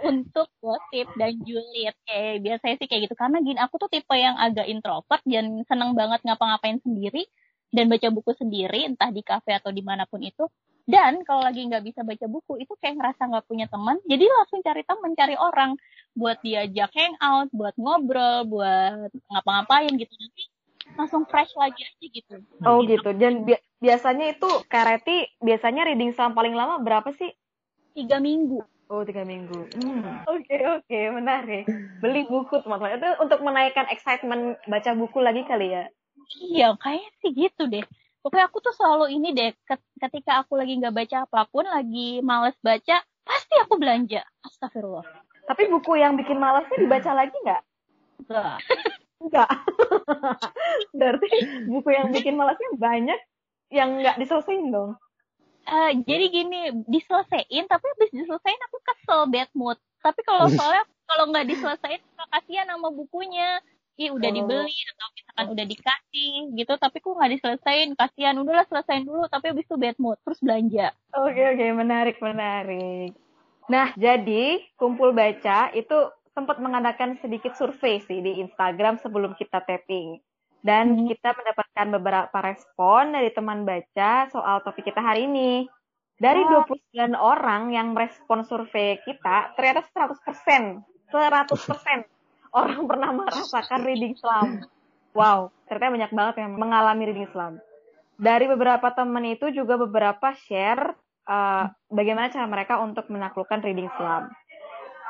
untuk 0.07 0.49
gosip 0.63 1.09
dan 1.19 1.35
julid. 1.43 1.95
Kayak 2.07 2.43
biasanya 2.47 2.75
sih 2.79 2.87
kayak 2.87 3.03
gitu. 3.11 3.15
Karena 3.19 3.39
gini 3.43 3.59
aku 3.59 3.75
tuh 3.83 3.91
tipe 3.91 4.15
yang 4.15 4.39
agak 4.39 4.67
introvert 4.71 5.23
dan 5.27 5.67
seneng 5.67 5.99
banget 5.99 6.23
ngapa-ngapain 6.23 6.79
sendiri 6.83 7.27
dan 7.75 7.91
baca 7.91 8.09
buku 8.15 8.31
sendiri 8.39 8.87
entah 8.87 9.11
di 9.11 9.23
kafe 9.27 9.59
atau 9.59 9.75
di 9.75 9.83
mana 9.83 10.07
pun 10.07 10.23
itu. 10.23 10.47
Dan 10.85 11.25
kalau 11.25 11.41
lagi 11.43 11.65
nggak 11.65 11.81
bisa 11.81 12.05
baca 12.05 12.27
buku 12.29 12.61
itu 12.61 12.77
kayak 12.77 13.01
ngerasa 13.01 13.25
nggak 13.25 13.47
punya 13.49 13.67
teman 13.73 13.97
jadi 14.05 14.29
langsung 14.29 14.61
cari 14.61 14.83
teman 14.87 15.13
cari 15.19 15.35
orang. 15.35 15.75
Buat 16.15 16.39
diajak 16.47 16.95
hangout 16.95 17.51
buat 17.51 17.75
ngobrol 17.81 18.47
buat 18.47 19.11
ngapa-ngapain 19.33 19.91
gitu. 19.99 20.13
Nanti 20.15 20.54
langsung 20.97 21.25
fresh 21.25 21.53
lagi 21.57 21.81
aja 21.83 22.07
gitu. 22.07 22.35
Oh 22.65 22.85
gitu. 22.85 23.11
Dan 23.17 23.49
bi 23.49 23.57
biasanya 23.81 24.37
itu 24.37 24.49
Kareti 24.69 25.25
biasanya 25.41 25.89
reading 25.89 26.13
slam 26.13 26.37
paling 26.37 26.53
lama 26.53 26.81
berapa 26.81 27.11
sih? 27.17 27.33
Tiga 27.97 28.21
minggu. 28.21 28.61
Oh 28.93 29.03
tiga 29.03 29.25
minggu. 29.25 29.65
Oke 29.65 29.81
hmm. 29.81 30.29
oke 30.29 30.45
okay, 30.45 30.61
okay, 30.69 31.05
menarik. 31.09 31.65
Beli 32.05 32.29
buku 32.29 32.61
teman-teman 32.61 33.01
itu 33.01 33.11
untuk 33.21 33.41
menaikkan 33.41 33.89
excitement 33.89 34.61
baca 34.69 34.91
buku 34.93 35.19
lagi 35.25 35.43
kali 35.49 35.73
ya? 35.73 35.85
Iya 36.41 36.69
kayak 36.81 37.11
sih 37.25 37.33
gitu 37.33 37.69
deh. 37.69 37.85
Pokoknya 38.25 38.49
aku 38.49 38.65
tuh 38.65 38.73
selalu 38.73 39.21
ini 39.21 39.37
deh, 39.37 39.53
ketika 40.01 40.41
aku 40.41 40.57
lagi 40.57 40.81
nggak 40.81 40.97
baca 40.97 41.29
apa 41.29 41.45
pun, 41.45 41.69
lagi 41.69 42.25
males 42.25 42.57
baca, 42.65 43.05
pasti 43.21 43.55
aku 43.61 43.77
belanja. 43.77 44.25
Astagfirullah. 44.41 45.05
Tapi 45.45 45.69
buku 45.69 46.01
yang 46.01 46.17
bikin 46.17 46.41
malesnya 46.41 46.81
dibaca 46.81 47.13
lagi 47.13 47.37
nggak? 47.45 47.63
Enggak. 48.25 48.57
Enggak. 49.25 49.49
Berarti 50.99 51.29
buku 51.65 51.89
yang 51.97 52.13
bikin 52.13 52.37
malasnya 52.37 52.71
banyak 52.77 53.21
yang 53.73 53.97
nggak 54.05 54.21
diselesaikan 54.21 54.69
dong. 54.69 54.93
Uh, 55.65 55.97
jadi 56.05 56.29
gini, 56.29 56.61
diselesain 56.85 57.65
tapi 57.65 57.85
habis 57.89 58.13
diselesain 58.13 58.61
aku 58.69 58.79
kesel 58.85 59.21
bad 59.33 59.49
mood. 59.57 59.81
Tapi 60.05 60.21
kalau 60.29 60.45
soalnya 60.53 60.85
kalau 61.09 61.33
nggak 61.33 61.49
diselesain 61.49 62.05
kasihan 62.29 62.69
sama 62.69 62.93
bukunya. 62.93 63.65
Ih 63.95 64.11
udah 64.11 64.27
oh. 64.27 64.35
dibeli 64.35 64.75
atau 64.91 65.07
misalkan 65.15 65.47
udah 65.55 65.67
dikasih 65.71 66.35
gitu 66.59 66.73
tapi 66.83 66.99
kok 66.99 67.15
nggak 67.15 67.33
diselesain 67.39 67.95
kasihan 67.95 68.35
udahlah 68.43 68.67
selesain 68.67 69.07
dulu 69.07 69.31
tapi 69.31 69.55
habis 69.55 69.71
itu 69.71 69.79
bad 69.79 69.95
mood 70.03 70.19
terus 70.27 70.43
belanja 70.43 70.91
oke 71.15 71.31
okay, 71.31 71.55
oke 71.55 71.63
okay. 71.63 71.71
menarik 71.71 72.19
menarik 72.19 73.15
nah 73.71 73.95
jadi 73.95 74.67
kumpul 74.75 75.15
baca 75.15 75.71
itu 75.79 76.11
sempat 76.35 76.59
mengadakan 76.59 77.17
sedikit 77.23 77.55
survei 77.55 78.03
sih 78.03 78.19
di 78.21 78.43
Instagram 78.43 78.99
sebelum 79.01 79.39
kita 79.39 79.63
tapping. 79.63 80.19
Dan 80.65 80.99
hmm. 80.99 81.07
kita 81.15 81.33
mendapatkan 81.39 81.87
beberapa 81.95 82.39
respon 82.43 83.15
dari 83.15 83.31
teman 83.31 83.63
baca 83.63 84.29
soal 84.29 84.61
topik 84.67 84.91
kita 84.91 85.01
hari 85.01 85.31
ini. 85.31 85.71
Dari 86.15 86.43
oh. 86.43 86.67
29 86.67 87.15
orang 87.15 87.75
yang 87.75 87.95
merespon 87.95 88.47
survei 88.47 89.03
kita, 89.03 89.55
ternyata 89.59 89.83
100%, 89.91 90.83
100% 91.11 92.15
orang 92.55 92.81
pernah 92.87 93.11
merasakan 93.11 93.81
reading 93.83 94.15
slam. 94.15 94.63
Wow, 95.15 95.51
ternyata 95.67 95.95
banyak 95.95 96.13
banget 96.15 96.35
yang 96.43 96.53
mengalami 96.55 97.03
reading 97.11 97.31
slam. 97.35 97.59
Dari 98.15 98.47
beberapa 98.47 98.95
teman 98.95 99.27
itu 99.27 99.51
juga 99.51 99.75
beberapa 99.75 100.39
share 100.47 100.95
uh, 101.27 101.67
bagaimana 101.91 102.31
cara 102.31 102.47
mereka 102.47 102.79
untuk 102.79 103.11
menaklukkan 103.11 103.59
reading 103.63 103.91
slam. 103.99 104.31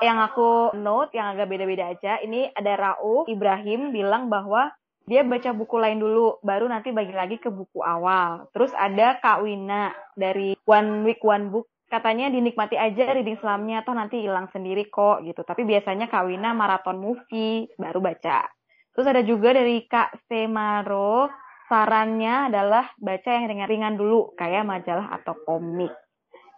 Yang 0.02 0.18
aku 0.18 0.74
note 0.74 1.14
yang 1.14 1.34
agak 1.34 1.50
beda-beda 1.50 1.94
aja. 1.94 2.18
Ini 2.22 2.50
ada 2.54 2.72
Rau 2.74 3.28
Ibrahim 3.30 3.94
bilang 3.94 4.26
bahwa 4.32 4.72
dia 5.04 5.20
baca 5.20 5.52
buku 5.52 5.76
lain 5.76 6.00
dulu, 6.00 6.40
baru 6.40 6.64
nanti 6.64 6.88
bagi 6.88 7.12
lagi 7.12 7.36
ke 7.36 7.52
buku 7.52 7.84
awal. 7.84 8.48
Terus 8.56 8.72
ada 8.72 9.20
Kak 9.20 9.44
Wina 9.44 9.92
dari 10.16 10.56
One 10.64 11.04
Week 11.04 11.20
One 11.20 11.52
Book 11.52 11.68
katanya 11.84 12.32
dinikmati 12.32 12.74
aja 12.74 13.12
reading 13.12 13.38
selamnya 13.38 13.84
atau 13.84 13.92
nanti 13.92 14.24
hilang 14.24 14.48
sendiri 14.50 14.88
kok 14.88 15.20
gitu. 15.22 15.44
Tapi 15.44 15.62
biasanya 15.68 16.08
Kak 16.08 16.24
Wina 16.26 16.56
maraton 16.56 16.98
movie 16.98 17.68
baru 17.76 18.00
baca. 18.00 18.48
Terus 18.96 19.06
ada 19.06 19.20
juga 19.20 19.52
dari 19.52 19.84
Kak 19.84 20.24
Semaro 20.26 21.28
sarannya 21.68 22.52
adalah 22.52 22.88
baca 22.96 23.28
yang 23.28 23.50
ringan-ringan 23.50 23.94
dulu 24.00 24.32
kayak 24.38 24.64
majalah 24.64 25.12
atau 25.20 25.36
komik. 25.44 25.92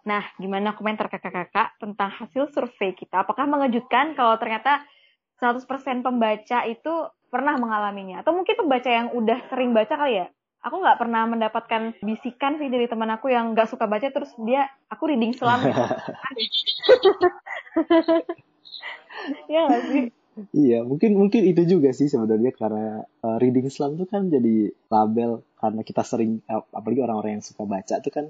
Nah, 0.06 0.22
gimana 0.38 0.70
komentar 0.78 1.10
kakak-kakak 1.10 1.82
tentang 1.82 2.14
hasil 2.14 2.54
survei 2.54 2.94
kita? 2.94 3.26
Apakah 3.26 3.50
mengejutkan 3.50 4.14
kalau 4.14 4.38
ternyata 4.38 4.86
100% 5.42 5.66
pembaca 6.06 6.62
itu 6.62 7.10
pernah 7.26 7.58
mengalaminya? 7.58 8.22
Atau 8.22 8.38
mungkin 8.38 8.54
pembaca 8.54 8.86
yang 8.86 9.10
udah 9.10 9.50
sering 9.50 9.74
baca 9.74 9.98
kali 9.98 10.22
ya? 10.22 10.30
Aku 10.62 10.78
nggak 10.78 10.98
pernah 11.02 11.26
mendapatkan 11.26 11.98
bisikan 12.06 12.58
sih 12.62 12.70
dari 12.70 12.86
teman 12.86 13.10
aku 13.10 13.34
yang 13.34 13.50
nggak 13.54 13.66
suka 13.66 13.90
baca 13.90 14.06
terus 14.06 14.30
dia 14.46 14.70
aku 14.86 15.10
reading 15.10 15.34
selama. 15.34 15.74
ya 19.52 19.66
gak 19.66 19.84
sih? 19.90 20.04
Iya, 20.52 20.84
mungkin 20.84 21.16
mungkin 21.16 21.42
itu 21.48 21.64
juga 21.66 21.90
sih 21.96 22.12
sebenarnya 22.12 22.52
karena 22.54 23.02
uh, 23.26 23.36
reading 23.42 23.66
Islam 23.66 23.96
tuh 23.98 24.06
kan 24.06 24.28
jadi 24.28 24.70
label 24.92 25.42
karena 25.56 25.80
kita 25.80 26.02
sering 26.04 26.44
apalagi 26.46 27.00
orang-orang 27.00 27.40
yang 27.40 27.44
suka 27.46 27.64
baca 27.64 27.94
tuh 28.04 28.12
kan 28.12 28.26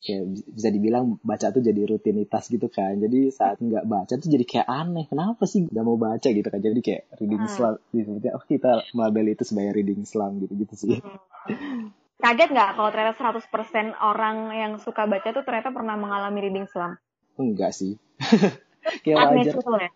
kayak 0.00 0.22
bisa 0.56 0.68
dibilang 0.72 1.20
baca 1.20 1.52
tuh 1.52 1.60
jadi 1.60 1.84
rutinitas 1.84 2.48
gitu 2.48 2.72
kan. 2.72 2.96
Jadi 2.96 3.28
saat 3.30 3.60
nggak 3.60 3.84
baca 3.84 4.14
tuh 4.16 4.28
jadi 4.32 4.44
kayak 4.48 4.68
aneh 4.68 5.04
kenapa 5.06 5.44
sih 5.44 5.68
nggak 5.68 5.84
mau 5.84 6.00
baca 6.00 6.28
gitu 6.28 6.48
kan. 6.48 6.60
Jadi 6.60 6.80
kayak 6.80 7.02
reading 7.20 7.40
hmm. 7.44 7.50
Islam 7.52 7.72
disebutnya 7.92 8.32
oh 8.34 8.44
kita 8.48 8.72
melabel 8.96 9.26
itu 9.32 9.44
sebagai 9.44 9.72
reading 9.76 10.00
Islam 10.02 10.40
gitu 10.40 10.52
gitu 10.56 10.74
sih. 10.76 10.98
Hmm. 11.00 11.92
kaget 12.20 12.52
nggak 12.52 12.76
kalau 12.76 12.92
ternyata 12.92 13.16
100% 13.16 13.96
orang 13.96 14.52
yang 14.52 14.72
suka 14.76 15.08
baca 15.08 15.32
tuh 15.32 15.40
ternyata 15.40 15.72
pernah 15.72 15.96
mengalami 15.96 16.44
reading 16.44 16.68
Islam 16.68 17.00
enggak 17.40 17.72
sih. 17.72 17.96
Kayak 19.04 19.36
wajar. 19.36 19.54
ya? 19.60 19.90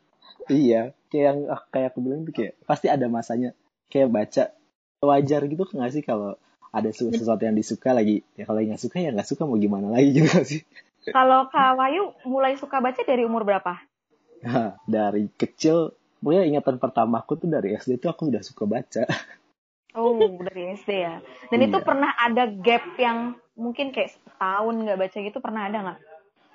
iya 0.52 0.82
kayak 1.08 1.24
yang 1.24 1.38
ah, 1.48 1.62
kayak 1.72 1.96
aku 1.96 2.04
bilang 2.04 2.28
tuh 2.28 2.36
kayak 2.36 2.52
pasti 2.68 2.92
ada 2.92 3.08
masanya. 3.08 3.56
Kayak 3.88 4.08
baca 4.12 4.44
wajar 5.04 5.40
gitu 5.48 5.64
nggak 5.68 5.92
sih 5.92 6.02
kalau 6.04 6.36
ada 6.74 6.90
sesuatu 6.90 7.42
yang 7.46 7.54
disuka 7.54 7.94
lagi. 7.94 8.26
Ya 8.34 8.50
kalau 8.50 8.58
nggak 8.58 8.82
suka 8.82 8.98
ya 8.98 9.14
nggak 9.14 9.28
suka 9.30 9.46
mau 9.46 9.54
gimana 9.54 9.94
lagi 9.94 10.10
juga 10.18 10.42
sih. 10.42 10.66
Kalau 11.06 11.46
Kak 11.52 11.78
Wayu 11.78 12.10
mulai 12.26 12.58
suka 12.58 12.82
baca 12.82 12.98
dari 13.06 13.22
umur 13.22 13.46
berapa? 13.46 13.78
Nah, 14.42 14.76
dari 14.84 15.30
kecil 15.38 15.94
pokoknya 16.18 16.48
ingatan 16.48 16.82
pertamaku 16.82 17.38
tuh 17.38 17.48
dari 17.48 17.78
SD 17.78 18.02
tuh 18.02 18.10
aku 18.10 18.32
udah 18.34 18.42
suka 18.42 18.66
baca. 18.66 19.04
Oh 19.94 20.18
dari 20.18 20.74
SD 20.74 20.90
ya. 20.90 21.22
Dan 21.54 21.58
iya. 21.62 21.68
itu 21.70 21.78
pernah 21.86 22.10
ada 22.18 22.50
gap 22.50 22.82
yang 22.98 23.38
mungkin 23.54 23.94
kayak 23.94 24.10
setahun 24.10 24.74
nggak 24.74 24.98
baca 24.98 25.16
gitu 25.22 25.38
pernah 25.38 25.62
ada 25.70 25.78
nggak? 25.78 26.00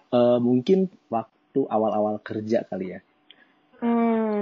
Uh, 0.10 0.38
mungkin 0.44 0.92
waktu 1.08 1.62
awal-awal 1.70 2.20
kerja 2.20 2.66
kali 2.68 2.98
ya 2.98 3.00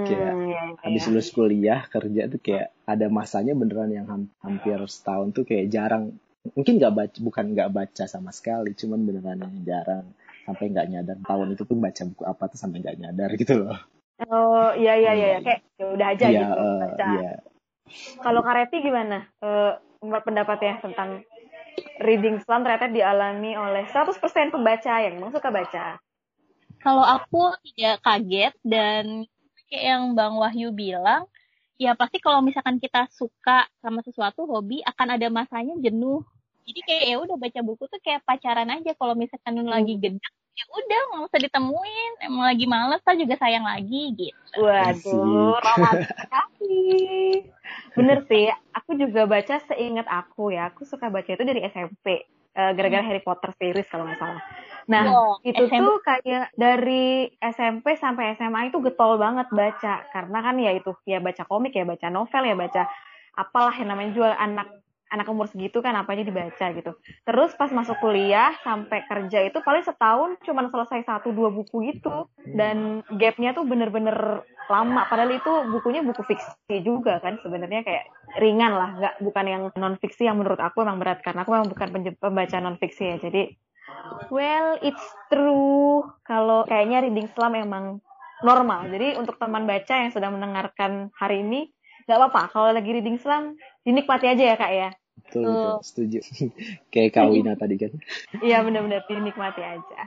kayak 0.08 0.32
ya, 0.32 0.32
ya. 0.48 0.62
habis 0.80 1.04
lulus 1.12 1.28
kuliah 1.30 1.80
kerja 1.86 2.22
tuh 2.32 2.40
kayak 2.40 2.72
ada 2.88 3.06
masanya 3.12 3.52
beneran 3.52 3.90
yang 3.92 4.06
hampir 4.40 4.78
setahun 4.88 5.36
tuh 5.36 5.44
kayak 5.44 5.68
jarang. 5.68 6.16
Mungkin 6.56 6.80
nggak 6.80 6.94
baca 6.94 7.18
bukan 7.20 7.44
nggak 7.52 7.70
baca 7.70 8.04
sama 8.08 8.32
sekali 8.32 8.72
cuman 8.72 9.04
beneran 9.04 9.44
yang 9.44 9.56
jarang. 9.62 10.06
Sampai 10.48 10.72
nggak 10.72 10.88
nyadar 10.88 11.18
tahun 11.20 11.52
itu 11.52 11.62
tuh 11.68 11.76
baca 11.76 12.02
buku 12.08 12.22
apa 12.24 12.44
tuh 12.48 12.58
sampai 12.58 12.80
nggak 12.80 12.98
nyadar 12.98 13.30
gitu 13.36 13.54
loh. 13.68 13.78
Oh 14.26 14.74
iya 14.74 14.98
iya 14.98 15.12
iya 15.14 15.38
kayak 15.44 15.60
ya 15.78 15.86
udah 15.94 16.06
aja 16.10 16.26
ya, 16.26 16.40
gitu 16.42 16.54
uh, 16.58 16.78
baca. 16.82 17.06
iya. 17.14 17.32
kalau 18.20 18.40
Kareti 18.42 18.82
gimana? 18.82 19.30
Uh, 19.38 19.78
pendapatnya 20.02 20.82
tentang 20.82 21.22
reading 22.02 22.42
slam 22.42 22.66
ternyata 22.66 22.90
dialami 22.90 23.54
oleh 23.54 23.86
100% 23.86 24.18
pembaca 24.54 24.94
yang 25.02 25.18
memang 25.18 25.34
suka 25.34 25.50
baca. 25.50 25.98
Kalau 26.78 27.02
aku 27.02 27.58
tidak 27.74 27.98
kaget 28.06 28.54
dan 28.62 29.26
kayak 29.68 29.84
yang 29.94 30.02
Bang 30.16 30.40
Wahyu 30.40 30.72
bilang, 30.72 31.28
ya 31.78 31.94
pasti 31.94 32.18
kalau 32.18 32.42
misalkan 32.42 32.82
kita 32.82 33.06
suka 33.14 33.68
sama 33.78 34.02
sesuatu 34.02 34.48
hobi 34.48 34.82
akan 34.82 35.14
ada 35.14 35.28
masanya 35.30 35.78
jenuh. 35.78 36.26
Jadi 36.68 36.80
kayak 36.84 37.04
ya 37.08 37.16
udah 37.22 37.36
baca 37.40 37.60
buku 37.64 37.84
tuh 37.88 38.00
kayak 38.04 38.24
pacaran 38.28 38.68
aja. 38.68 38.92
Kalau 38.98 39.14
misalkan 39.16 39.56
hmm. 39.56 39.72
lagi 39.72 39.94
gendang 39.96 40.36
ya 40.58 40.64
udah 40.74 41.00
nggak 41.14 41.24
usah 41.30 41.40
ditemuin. 41.46 42.12
Emang 42.26 42.44
lagi 42.50 42.66
males 42.66 43.00
tak 43.06 43.16
juga 43.16 43.38
sayang 43.38 43.62
lagi 43.62 44.02
gitu. 44.18 44.58
Waduh 44.58 45.54
romantis 45.62 46.10
sekali. 46.18 46.84
Bener 47.94 48.18
sih 48.26 48.50
aku 48.74 48.98
juga 48.98 49.24
baca 49.24 49.62
seingat 49.70 50.04
aku 50.10 50.50
ya. 50.50 50.74
Aku 50.74 50.82
suka 50.82 51.08
baca 51.08 51.30
itu 51.30 51.44
dari 51.46 51.62
SMP 51.62 52.26
gara-gara 52.58 53.04
Harry 53.06 53.22
Potter 53.22 53.54
series 53.54 53.86
kalau 53.86 54.04
nggak 54.10 54.18
salah. 54.18 54.42
Nah, 54.88 55.04
oh, 55.12 55.34
itu 55.44 55.68
SMP. 55.68 55.84
tuh 55.84 55.96
kayak 56.00 56.50
dari 56.56 57.28
SMP 57.38 57.94
sampai 57.94 58.34
SMA 58.34 58.72
itu 58.72 58.80
getol 58.80 59.20
banget 59.20 59.46
baca 59.52 60.08
karena 60.10 60.38
kan 60.40 60.56
ya 60.56 60.72
itu 60.72 60.90
ya 61.04 61.20
baca 61.20 61.44
komik 61.44 61.76
ya 61.76 61.84
baca 61.84 62.08
novel 62.08 62.42
ya 62.48 62.56
baca 62.56 62.82
apalah 63.36 63.74
yang 63.76 63.92
namanya 63.94 64.10
jual 64.16 64.32
anak 64.32 64.66
anak 65.08 65.26
umur 65.28 65.48
segitu 65.48 65.80
kan 65.80 65.96
apa 65.96 66.12
aja 66.14 66.24
dibaca 66.24 66.66
gitu. 66.72 66.92
Terus 67.24 67.50
pas 67.56 67.72
masuk 67.72 67.96
kuliah 68.00 68.52
sampai 68.60 69.04
kerja 69.08 69.44
itu 69.44 69.58
paling 69.64 69.84
setahun 69.84 70.36
cuma 70.44 70.68
selesai 70.68 71.04
satu 71.04 71.32
dua 71.32 71.48
buku 71.48 71.92
gitu 71.92 72.28
dan 72.56 73.00
gapnya 73.16 73.56
tuh 73.56 73.64
bener-bener 73.64 74.44
lama. 74.68 75.02
Padahal 75.08 75.32
itu 75.32 75.52
bukunya 75.72 76.04
buku 76.04 76.22
fiksi 76.28 76.84
juga 76.84 77.18
kan 77.24 77.40
sebenarnya 77.40 77.80
kayak 77.82 78.04
ringan 78.36 78.72
lah, 78.76 78.90
nggak 79.00 79.14
bukan 79.24 79.44
yang 79.48 79.62
non 79.80 79.96
fiksi 79.96 80.28
yang 80.28 80.36
menurut 80.36 80.60
aku 80.60 80.84
emang 80.84 81.00
berat 81.00 81.24
karena 81.24 81.42
aku 81.42 81.56
memang 81.56 81.68
bukan 81.72 81.88
pembaca 82.20 82.56
non 82.60 82.76
fiksi 82.76 83.04
ya. 83.08 83.16
Jadi 83.16 83.42
well 84.28 84.76
it's 84.84 85.06
true 85.32 86.04
kalau 86.28 86.68
kayaknya 86.68 87.08
reading 87.08 87.28
slam 87.32 87.56
emang 87.56 88.04
normal. 88.44 88.86
Jadi 88.92 89.16
untuk 89.18 89.40
teman 89.40 89.64
baca 89.64 89.94
yang 89.98 90.12
sedang 90.12 90.36
mendengarkan 90.36 91.10
hari 91.16 91.42
ini 91.42 91.72
nggak 92.08 92.18
apa-apa 92.24 92.42
kalau 92.48 92.72
lagi 92.72 92.88
reading 92.88 93.20
Islam 93.20 93.52
dinikmati 93.84 94.32
aja 94.32 94.44
ya 94.54 94.56
kak 94.56 94.72
ya 94.72 94.88
betul, 95.24 95.44
betul. 95.44 95.74
setuju. 95.82 96.18
Kayak 96.92 97.12
Kawina 97.14 97.52
tadi 97.58 97.76
kan. 97.78 97.92
Iya 98.46 98.62
benar-benar 98.62 99.02
dinikmati 99.06 99.62
aja. 99.62 100.00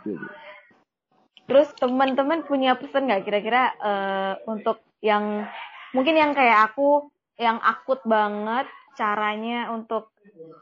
Terus 1.45 1.67
teman-teman 1.75 2.47
punya 2.47 2.79
pesan 2.79 3.11
nggak 3.11 3.23
kira-kira 3.27 3.75
uh, 3.81 4.33
untuk 4.47 4.79
yang 5.03 5.47
mungkin 5.91 6.15
yang 6.15 6.31
kayak 6.31 6.71
aku 6.71 7.11
yang 7.35 7.59
akut 7.59 7.99
banget 8.07 8.69
caranya 8.95 9.73
untuk 9.73 10.13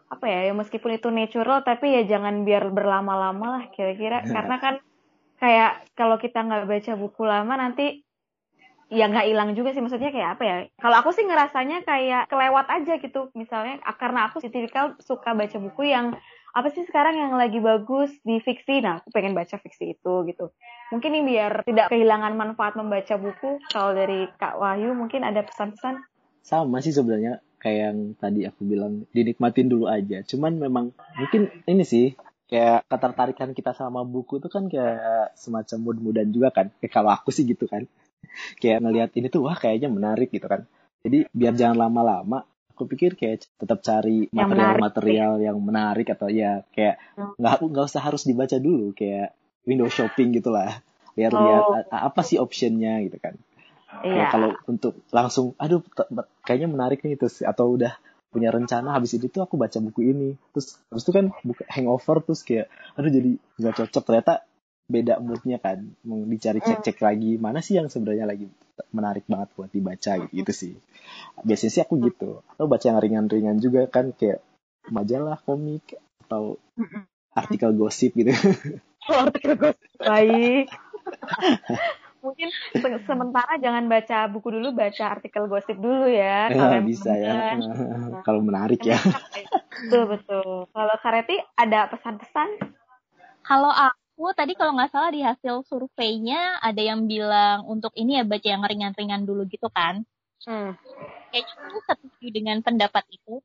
apa 0.10 0.26
ya, 0.26 0.50
ya 0.50 0.54
meskipun 0.58 0.98
itu 0.98 1.14
natural 1.14 1.62
tapi 1.62 1.94
ya 1.94 2.02
jangan 2.08 2.42
biar 2.42 2.74
berlama-lama 2.74 3.60
lah 3.60 3.64
kira-kira. 3.70 4.26
Karena 4.34 4.58
kan 4.58 4.76
kayak 5.38 5.94
kalau 5.94 6.18
kita 6.18 6.42
nggak 6.42 6.66
baca 6.68 6.92
buku 6.98 7.24
lama 7.24 7.54
nanti 7.56 8.02
ya 8.90 9.06
nggak 9.06 9.28
hilang 9.30 9.50
juga 9.54 9.72
sih. 9.72 9.82
Maksudnya 9.82 10.10
kayak 10.10 10.30
apa 10.38 10.44
ya? 10.44 10.56
Kalau 10.82 10.96
aku 11.00 11.10
sih 11.14 11.24
ngerasanya 11.24 11.86
kayak 11.86 12.28
kelewat 12.28 12.68
aja 12.68 12.94
gitu. 12.98 13.30
Misalnya 13.38 13.80
karena 13.96 14.28
aku 14.28 14.42
sih 14.42 14.50
tipikal 14.50 14.98
suka 15.00 15.38
baca 15.38 15.58
buku 15.62 15.94
yang 15.94 16.18
apa 16.50 16.74
sih 16.74 16.82
sekarang 16.90 17.22
yang 17.22 17.38
lagi 17.38 17.62
bagus 17.62 18.10
di 18.26 18.42
fiksi. 18.42 18.82
Nah 18.82 19.00
aku 19.00 19.14
pengen 19.14 19.38
baca 19.38 19.56
fiksi 19.62 19.96
itu 19.96 20.14
gitu. 20.26 20.50
Mungkin 20.90 21.14
ini 21.14 21.38
biar 21.38 21.64
tidak 21.70 21.94
kehilangan 21.94 22.34
manfaat 22.34 22.74
membaca 22.74 23.16
buku. 23.22 23.62
Kalau 23.70 23.94
dari 23.94 24.26
Kak 24.42 24.58
Wahyu 24.58 24.98
mungkin 24.98 25.22
ada 25.22 25.46
pesan-pesan? 25.46 26.02
Sama 26.42 26.82
sih 26.82 26.92
sebenarnya 26.92 27.46
kayak 27.62 27.80
yang 27.94 28.00
tadi 28.18 28.50
aku 28.50 28.66
bilang 28.66 29.06
dinikmatin 29.14 29.70
dulu 29.70 29.86
aja. 29.86 30.26
Cuman 30.26 30.58
memang 30.58 30.90
mungkin 31.22 31.54
ini 31.70 31.86
sih 31.86 32.18
kayak 32.50 32.90
ketertarikan 32.90 33.54
kita 33.54 33.78
sama 33.78 34.02
buku 34.02 34.42
itu 34.42 34.50
kan 34.50 34.66
kayak 34.66 35.38
semacam 35.38 35.78
mood-moodan 35.78 36.34
juga 36.34 36.50
kan. 36.50 36.74
Kayak 36.82 36.94
kalau 36.98 37.14
aku 37.14 37.30
sih 37.30 37.46
gitu 37.46 37.70
kan 37.70 37.86
kayak 38.62 38.80
ngelihat 38.84 39.10
ini 39.16 39.28
tuh 39.28 39.46
wah 39.46 39.58
kayaknya 39.58 39.90
menarik 39.92 40.30
gitu 40.32 40.48
kan 40.48 40.66
jadi 41.04 41.28
biar 41.32 41.54
jangan 41.56 41.78
lama-lama 41.88 42.44
aku 42.72 42.88
pikir 42.88 43.20
kayak 43.20 43.48
tetap 43.60 43.84
cari 43.84 44.32
material-material 44.32 45.44
yang, 45.44 45.56
yang 45.56 45.58
menarik 45.60 46.08
atau 46.16 46.32
ya 46.32 46.64
kayak 46.72 47.00
hmm. 47.20 47.36
nggak 47.36 47.54
hmm. 47.60 47.68
nggak 47.76 47.86
usah 47.92 48.04
harus 48.04 48.24
dibaca 48.24 48.56
dulu 48.56 48.96
kayak 48.96 49.36
window 49.68 49.92
shopping 49.92 50.32
gitulah 50.32 50.80
biar 51.16 51.32
oh. 51.36 51.44
lihat 51.44 51.92
apa 51.92 52.22
sih 52.24 52.40
optionnya 52.40 53.04
gitu 53.04 53.20
kan 53.20 53.36
Iya. 53.90 54.30
kalau 54.30 54.54
untuk 54.70 55.02
langsung 55.10 55.58
aduh 55.58 55.82
kayaknya 56.46 56.70
menarik 56.70 57.02
nih 57.02 57.18
terus 57.18 57.42
atau 57.42 57.74
udah 57.74 57.98
punya 58.30 58.54
rencana 58.54 58.94
habis 58.94 59.18
itu 59.18 59.26
tuh 59.28 59.42
aku 59.42 59.58
baca 59.58 59.82
buku 59.82 60.14
ini 60.14 60.38
terus 60.54 60.78
habis 60.94 61.04
itu 61.04 61.12
kan 61.12 61.34
buku 61.42 61.66
hangover 61.66 62.22
terus 62.22 62.46
kayak 62.46 62.70
aduh 62.94 63.10
jadi 63.10 63.32
nggak 63.58 63.76
cocok 63.82 64.04
ternyata 64.06 64.34
beda 64.90 65.22
moodnya 65.22 65.62
kan 65.62 65.86
mau 66.02 66.18
dicari 66.26 66.60
cek-cek 66.60 66.98
hmm. 66.98 67.06
lagi 67.06 67.32
mana 67.38 67.62
sih 67.62 67.78
yang 67.78 67.88
sebenarnya 67.94 68.26
lagi 68.26 68.50
menarik 68.90 69.30
banget 69.30 69.50
buat 69.54 69.70
dibaca 69.70 70.14
gitu, 70.26 70.34
gitu 70.34 70.52
sih 70.52 70.74
biasanya 71.46 71.72
sih 71.78 71.82
aku 71.86 72.02
gitu 72.02 72.42
atau 72.58 72.66
baca 72.66 72.86
yang 72.90 72.98
ringan-ringan 72.98 73.58
juga 73.62 73.86
kan 73.86 74.10
kayak 74.18 74.42
majalah 74.90 75.38
komik 75.46 75.94
atau 76.26 76.58
artikel 77.38 77.70
gosip 77.78 78.18
gitu 78.18 78.34
oh, 79.14 79.18
artikel 79.30 79.54
gosip 79.56 79.90
baik 80.02 80.68
Mungkin 82.20 82.52
se- 82.76 83.02
sementara 83.08 83.56
jangan 83.64 83.88
baca 83.88 84.28
buku 84.28 84.52
dulu, 84.52 84.76
baca 84.76 85.06
artikel 85.08 85.48
gosip 85.48 85.80
dulu 85.80 86.04
ya. 86.12 86.52
kalau 86.52 86.76
Eh, 86.76 86.84
emang 86.84 86.92
bisa 86.92 87.16
ya. 87.16 87.48
Kalau 88.28 88.44
menarik 88.44 88.84
ya. 88.84 89.00
Betul 89.72 90.04
betul. 90.12 90.68
Kalau 90.68 90.96
Kareti 91.00 91.40
ada 91.56 91.88
pesan-pesan? 91.88 92.76
Kalau 93.48 93.72
aku 93.72 93.99
tadi 94.36 94.54
kalau 94.60 94.76
nggak 94.76 94.92
salah 94.92 95.12
di 95.16 95.24
hasil 95.24 95.64
surveinya 95.64 96.60
ada 96.60 96.82
yang 96.84 97.08
bilang 97.08 97.64
untuk 97.64 97.96
ini 97.96 98.20
ya 98.20 98.24
baca 98.28 98.48
yang 98.48 98.64
ringan-ringan 98.68 99.24
dulu 99.24 99.48
gitu 99.48 99.72
kan. 99.72 100.04
Hmm. 100.44 100.76
Kayaknya 101.32 101.56
aku 101.72 101.80
setuju 101.88 102.28
dengan 102.32 102.58
pendapat 102.60 103.08
itu. 103.12 103.40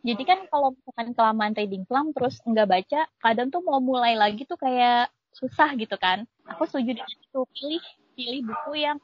Jadi 0.00 0.22
kan 0.24 0.38
kalau 0.48 0.72
misalkan 0.72 1.12
kelamaan 1.12 1.52
reading 1.52 1.84
slam 1.84 2.14
terus 2.16 2.40
nggak 2.46 2.68
baca, 2.68 3.00
kadang 3.20 3.52
tuh 3.52 3.60
mau 3.60 3.82
mulai 3.82 4.16
lagi 4.16 4.48
tuh 4.48 4.56
kayak 4.56 5.12
susah 5.34 5.74
gitu 5.76 5.98
kan. 6.00 6.24
Aku 6.48 6.64
setuju 6.64 6.96
dengan 6.96 7.18
itu. 7.20 7.40
Pilih 7.52 7.84
pilih 8.16 8.40
buku 8.48 8.72
yang 8.80 8.96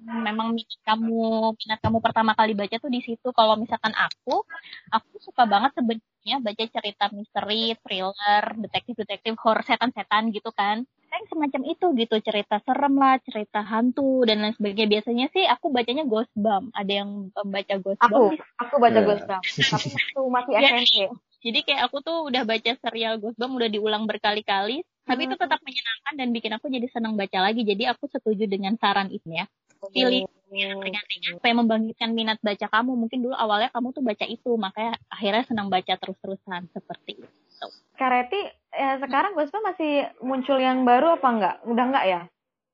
memang 0.00 0.56
minat 0.56 0.80
kamu 0.82 1.54
minat 1.54 1.78
kamu 1.84 1.98
pertama 2.02 2.32
kali 2.34 2.52
baca 2.58 2.76
tuh 2.76 2.90
di 2.90 3.00
situ. 3.00 3.28
Kalau 3.30 3.54
misalkan 3.54 3.94
aku, 3.94 4.42
aku 4.90 5.14
suka 5.22 5.46
banget 5.46 5.70
sebenarnya 5.78 6.36
baca 6.42 6.64
cerita 6.66 7.04
misteri, 7.14 7.78
thriller, 7.84 8.44
detektif-detektif, 8.58 9.38
horror 9.40 9.62
setan-setan 9.64 10.34
gitu 10.34 10.50
kan. 10.52 10.82
Yang 11.10 11.26
semacam 11.34 11.62
itu 11.66 11.86
gitu, 11.98 12.16
cerita 12.22 12.62
serem 12.62 12.94
lah, 12.94 13.18
cerita 13.26 13.60
hantu 13.66 14.22
dan 14.22 14.46
lain 14.46 14.54
sebagainya. 14.54 14.86
Biasanya 14.86 15.26
sih 15.34 15.42
aku 15.42 15.66
bacanya 15.74 16.06
Ghostbump. 16.06 16.70
Ada 16.70 16.92
yang 17.02 17.34
membaca 17.34 17.74
Ghostbump 17.82 18.14
Aku, 18.14 18.30
di 18.30 18.38
aku 18.62 18.74
baca 18.78 18.94
Ya. 18.94 19.06
Ghostbump. 19.06 19.42
Tapi 19.42 19.88
waktu 19.98 20.20
masih 20.30 20.52
Ya. 20.54 20.60
SMP. 20.70 20.94
jadi 21.40 21.58
kayak 21.66 21.82
aku 21.90 21.96
tuh 22.04 22.16
udah 22.30 22.42
baca 22.46 22.72
serial 22.78 23.14
Ghostbump 23.18 23.58
udah 23.58 23.70
diulang 23.72 24.04
berkali-kali, 24.06 24.86
tapi 25.02 25.26
itu 25.26 25.34
Hmm. 25.34 25.42
tetap 25.42 25.58
menyenangkan 25.66 26.14
dan 26.14 26.28
bikin 26.30 26.52
aku 26.54 26.66
jadi 26.70 26.86
senang 26.94 27.18
baca 27.18 27.38
lagi. 27.42 27.66
Jadi 27.66 27.82
aku 27.90 28.06
setuju 28.06 28.46
dengan 28.46 28.78
saran 28.78 29.10
itu 29.10 29.26
ya. 29.34 29.50
Pilih 29.88 30.28
yang 30.50 30.82
ringan-ringan 30.82 31.40
supaya 31.40 31.54
membangkitkan 31.56 32.10
minat 32.12 32.38
baca 32.44 32.66
kamu. 32.68 32.92
Mungkin 33.06 33.24
dulu 33.24 33.34
awalnya 33.38 33.72
kamu 33.72 33.96
tuh 33.96 34.04
baca 34.04 34.26
itu, 34.28 34.50
makanya 34.60 34.98
akhirnya 35.08 35.44
senang 35.48 35.72
baca 35.72 35.94
terus-terusan 35.96 36.68
seperti 36.74 37.24
itu. 37.24 37.66
Kareti, 37.96 38.40
ya 38.74 39.00
sekarang 39.00 39.36
Ghostbump 39.36 39.72
masih 39.72 40.08
muncul 40.20 40.56
yang 40.60 40.84
baru 40.84 41.16
apa 41.16 41.28
enggak? 41.28 41.56
Udah 41.64 41.84
enggak 41.86 42.04
ya? 42.04 42.20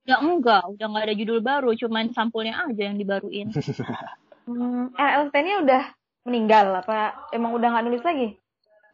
Ya 0.06 0.16
enggak, 0.22 0.62
udah 0.70 0.86
nggak 0.86 1.04
ada 1.10 1.16
judul 1.18 1.38
baru, 1.42 1.70
cuman 1.74 2.14
sampulnya 2.14 2.62
aja 2.62 2.82
yang 2.90 2.98
dibaruin. 2.98 3.50
Hmm, 4.46 4.94
LLT-nya 4.94 5.66
udah 5.66 5.82
meninggal 6.22 6.70
apa 6.78 7.26
emang 7.34 7.50
udah 7.58 7.66
nggak 7.66 7.82
nulis 7.82 8.06
lagi? 8.06 8.38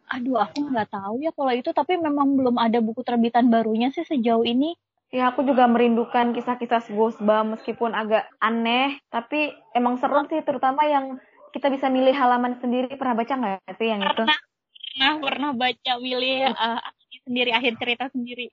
Aduh, 0.09 0.41
aku 0.41 0.65
nggak 0.65 0.89
tahu 0.89 1.21
ya 1.21 1.29
kalau 1.37 1.53
itu, 1.53 1.69
tapi 1.77 2.01
memang 2.01 2.41
belum 2.41 2.57
ada 2.57 2.81
buku 2.81 3.05
terbitan 3.05 3.53
barunya 3.53 3.93
sih 3.93 4.01
sejauh 4.01 4.49
ini. 4.49 4.73
Ya 5.13 5.29
aku 5.29 5.45
juga 5.45 5.69
merindukan 5.69 6.33
kisah-kisah 6.33 6.89
Ghostbump 6.89 7.61
meskipun 7.61 7.93
agak 7.93 8.33
aneh, 8.41 8.97
tapi 9.13 9.53
emang 9.77 10.01
seru 10.01 10.25
sih 10.25 10.41
terutama 10.41 10.89
yang 10.89 11.21
kita 11.53 11.69
bisa 11.69 11.93
milih 11.93 12.17
halaman 12.17 12.57
sendiri. 12.65 12.97
Pernah 12.97 13.21
baca 13.21 13.35
nggak 13.37 13.77
sih 13.77 13.93
yang 13.93 14.01
itu? 14.01 14.25
Pernah, 14.25 14.41
pernah, 14.73 15.13
pernah 15.21 15.51
baca 15.53 15.93
milih 16.01 16.49
uh, 16.49 16.81
sendiri 17.29 17.53
akhir 17.53 17.77
cerita 17.77 18.09
sendiri. 18.09 18.49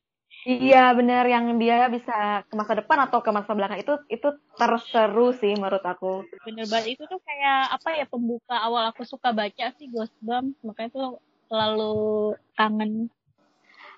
Iya 0.48 0.96
bener 0.96 1.28
yang 1.28 1.56
dia 1.60 1.88
bisa 1.92 2.48
ke 2.48 2.54
masa 2.56 2.80
depan 2.80 3.08
atau 3.08 3.20
ke 3.20 3.32
masa 3.32 3.52
belakang 3.52 3.80
itu 3.80 3.96
itu 4.08 4.28
terseru 4.56 5.36
sih 5.36 5.56
menurut 5.56 5.84
aku. 5.84 6.28
Bener 6.44 6.68
banget 6.68 6.96
itu 6.96 7.04
tuh 7.08 7.20
kayak 7.24 7.76
apa 7.76 7.90
ya 8.00 8.06
pembuka 8.08 8.56
awal 8.56 8.88
aku 8.92 9.04
suka 9.04 9.36
baca 9.36 9.72
sih 9.76 9.92
Ghostbump, 9.92 10.56
makanya 10.64 10.92
tuh 10.92 11.24
selalu 11.52 12.36
kangen. 12.56 13.12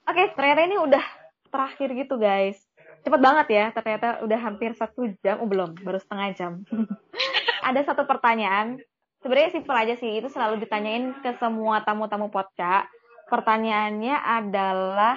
Oke 0.09 0.33
ternyata 0.33 0.61
ini 0.65 0.77
udah 0.81 1.20
terakhir 1.51 1.93
gitu 1.93 2.15
guys. 2.17 2.58
Cepet 3.03 3.22
banget 3.22 3.48
ya 3.51 3.65
ternyata 3.75 4.24
udah 4.24 4.39
hampir 4.39 4.72
satu 4.74 5.12
jam, 5.22 5.44
oh 5.44 5.50
belum 5.50 5.77
baru 5.83 6.00
setengah 6.00 6.27
jam. 6.33 6.51
Ada 7.68 7.94
satu 7.94 8.07
pertanyaan 8.09 8.81
sebenarnya 9.22 9.53
simpel 9.53 9.75
aja 9.77 9.94
sih 10.00 10.18
itu 10.18 10.27
selalu 10.31 10.66
ditanyain 10.66 11.14
ke 11.22 11.37
semua 11.37 11.85
tamu-tamu 11.85 12.33
podcast. 12.33 12.90
Pertanyaannya 13.29 14.16
adalah 14.18 15.16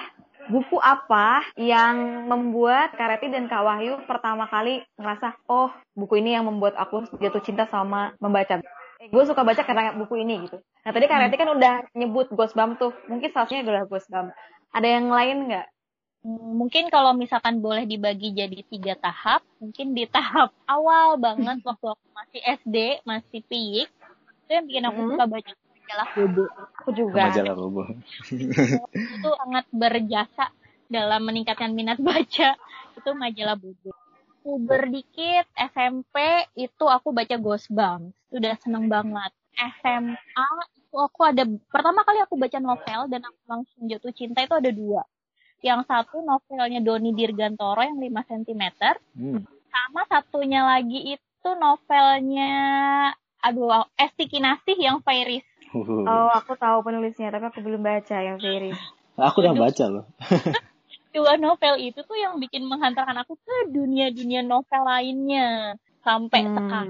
buku 0.49 0.77
apa 0.77 1.41
yang 1.57 2.29
membuat 2.29 2.93
Kareti 2.95 3.33
dan 3.33 3.49
Kak 3.49 3.65
Wahyu 3.65 4.05
pertama 4.05 4.45
kali 4.45 4.85
ngerasa 5.01 5.41
oh 5.49 5.73
buku 5.97 6.21
ini 6.21 6.37
yang 6.37 6.45
membuat 6.45 6.77
aku 6.77 7.09
jatuh 7.19 7.41
cinta 7.41 7.65
sama 7.73 8.13
membaca. 8.21 8.61
Eh, 9.01 9.09
gue 9.09 9.23
suka 9.25 9.43
baca 9.43 9.65
karena 9.65 9.97
buku 9.97 10.21
ini 10.21 10.47
gitu. 10.47 10.61
Nah 10.61 10.93
tadi 10.93 11.09
Kareti 11.09 11.37
kan 11.41 11.51
udah 11.51 11.75
nyebut 11.97 12.29
Ghostbump 12.31 12.77
tuh, 12.77 12.93
mungkin 13.09 13.33
salah 13.33 13.49
adalah 13.49 13.89
Ghostbump. 13.89 14.31
Ada 14.75 14.89
yang 15.01 15.09
lain 15.09 15.37
nggak? 15.49 15.67
Hmm, 16.25 16.57
Mungkin 16.57 16.89
kalau 16.89 17.13
misalkan 17.13 17.61
boleh 17.61 17.85
dibagi 17.85 18.33
jadi 18.33 18.59
tiga 18.65 18.97
tahap, 18.97 19.45
mungkin 19.61 19.93
di 19.93 20.09
tahap 20.09 20.51
awal 20.75 21.21
banget 21.21 21.61
waktu 21.69 21.87
aku 21.93 22.07
masih 22.17 22.41
SD, 22.59 22.77
masih 23.05 23.41
piyik, 23.45 23.89
itu 24.45 24.51
yang 24.51 24.65
bikin 24.69 24.85
aku 24.89 25.01
Mhm. 25.05 25.09
suka 25.13 25.25
baca 25.29 25.51
majalah 25.53 26.09
Bobo. 26.17 26.45
Aku 26.81 26.91
juga. 26.97 27.23
Majalah 27.29 27.55
Bobo. 27.55 27.83
Itu 29.15 29.29
sangat 29.37 29.65
berjasa 29.69 30.45
dalam 30.89 31.21
meningkatkan 31.29 31.73
minat 31.73 32.01
baca, 32.01 32.57
itu 32.97 33.11
majalah 33.17 33.57
Bobo. 33.61 33.91
Puber 34.45 34.93
dikit, 34.93 35.49
SMP 35.57 36.17
itu 36.57 36.85
aku 36.85 37.17
baca 37.17 37.37
Ghostbump, 37.41 38.13
itu 38.29 38.35
udah 38.41 38.55
seneng 38.61 38.93
banget. 38.93 39.33
SMA 39.57 40.49
itu 40.77 40.97
aku 40.97 41.21
ada, 41.25 41.43
pertama 41.73 42.05
kali 42.05 42.21
aku 42.21 42.37
baca 42.37 42.59
novel 42.61 43.01
dan 43.09 43.25
aku 43.25 43.41
langsung 43.49 43.89
jatuh 43.89 44.13
cinta 44.13 44.45
itu 44.45 44.53
ada 44.53 44.69
dua. 44.69 45.03
Yang 45.65 45.89
satu 45.89 46.21
novelnya 46.21 46.85
Doni 46.85 47.17
Dirgantoro 47.17 47.81
yang 47.81 47.97
5 47.97 48.21
cm, 48.29 48.63
Hmm. 49.17 49.41
sama 49.73 50.05
satunya 50.07 50.61
lagi 50.61 51.17
itu 51.17 51.51
novelnya 51.57 52.53
aduh 53.41 53.89
Esti 53.97 54.29
Kinasih 54.29 54.77
yang 54.77 55.01
Fairies 55.01 55.45
Oh, 55.75 56.31
aku 56.31 56.55
tahu 56.55 56.87
penulisnya, 56.87 57.35
tapi 57.35 57.51
aku 57.51 57.59
belum 57.59 57.83
baca 57.83 58.17
yang 58.23 58.39
series. 58.39 58.79
Aku 59.19 59.43
udah 59.43 59.59
baca 59.59 59.85
loh. 59.91 60.05
dua 61.15 61.35
novel 61.39 61.75
itu 61.79 62.03
tuh 62.03 62.19
yang 62.19 62.39
bikin 62.43 62.67
menghantarkan 62.67 63.23
aku 63.23 63.39
ke 63.39 63.71
dunia-dunia 63.71 64.43
novel 64.43 64.83
lainnya 64.83 65.75
sampai 66.03 66.43
Hmm. 66.43 66.55
sekarang 66.55 66.89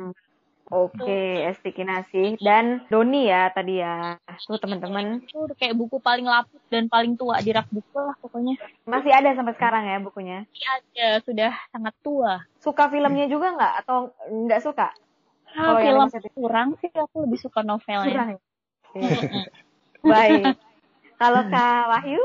Oke, 0.72 1.44
Esti 1.44 1.76
Kinasih 1.76 2.40
dan 2.40 2.88
Doni 2.88 3.28
ya 3.28 3.52
tadi 3.52 3.84
ya. 3.84 4.16
Tuh 4.48 4.56
teman-teman, 4.56 5.20
itu 5.20 5.36
kayak 5.60 5.76
buku 5.76 6.00
paling 6.00 6.24
lapis 6.24 6.60
dan 6.72 6.88
paling 6.88 7.20
tua 7.20 7.36
di 7.44 7.52
rak 7.52 7.68
buku 7.68 7.92
lah 8.00 8.16
pokoknya 8.16 8.56
masih 8.88 9.12
ada 9.12 9.36
sampai 9.36 9.52
sekarang 9.52 9.84
ya 9.84 10.00
bukunya. 10.00 10.48
Ini 10.48 10.66
ada 10.72 11.06
sudah 11.20 11.52
sangat 11.68 11.94
tua 12.00 12.40
Suka 12.64 12.88
filmnya 12.88 13.28
juga 13.28 13.52
nggak 13.52 13.74
atau 13.84 14.16
nggak 14.24 14.60
suka? 14.64 14.88
ah, 15.52 15.76
Kalau 15.76 15.80
yang 15.84 16.08
film 16.08 16.32
kurang 16.32 16.68
sih 16.80 16.88
aku 16.96 17.28
lebih 17.28 17.38
suka 17.44 17.60
novelnya 17.60 18.08
Kurang. 18.08 18.28
ya? 18.96 19.44
Baik. 20.00 20.56
Kalau 21.20 21.40
Kak 21.52 21.84
Wahyu? 21.92 22.22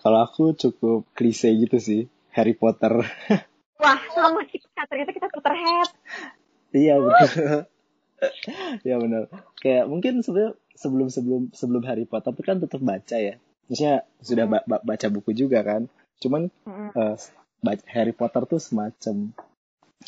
Kalau 0.00 0.18
aku 0.24 0.52
cukup 0.56 1.08
klise 1.16 1.52
gitu 1.56 1.76
sih. 1.80 2.08
Harry 2.34 2.52
Potter. 2.52 3.00
Wah, 3.82 3.98
sama 4.10 4.42
kita. 4.48 4.82
Ternyata 4.90 5.10
kita 5.14 5.28
terhead. 5.30 5.88
Iya 6.74 6.94
betul. 6.98 7.30
Iya 8.80 8.96
benar. 8.96 9.28
Kayak 9.60 9.84
mungkin 9.84 10.24
sebelum 10.24 10.56
sebelum 10.72 11.08
sebelum 11.52 11.82
Harry 11.84 12.08
Potter 12.08 12.32
itu 12.32 12.40
kan 12.40 12.56
tetap 12.56 12.80
baca 12.80 13.16
ya. 13.16 13.36
Maksudnya 13.68 13.96
sudah 14.18 14.44
ba- 14.46 14.64
ba- 14.64 14.80
baca 14.82 15.06
buku 15.08 15.36
juga 15.36 15.60
kan. 15.60 15.92
Cuman 16.18 16.48
ba- 17.60 17.84
Harry 17.86 18.16
Potter 18.16 18.48
tuh 18.48 18.56
semacam 18.58 19.32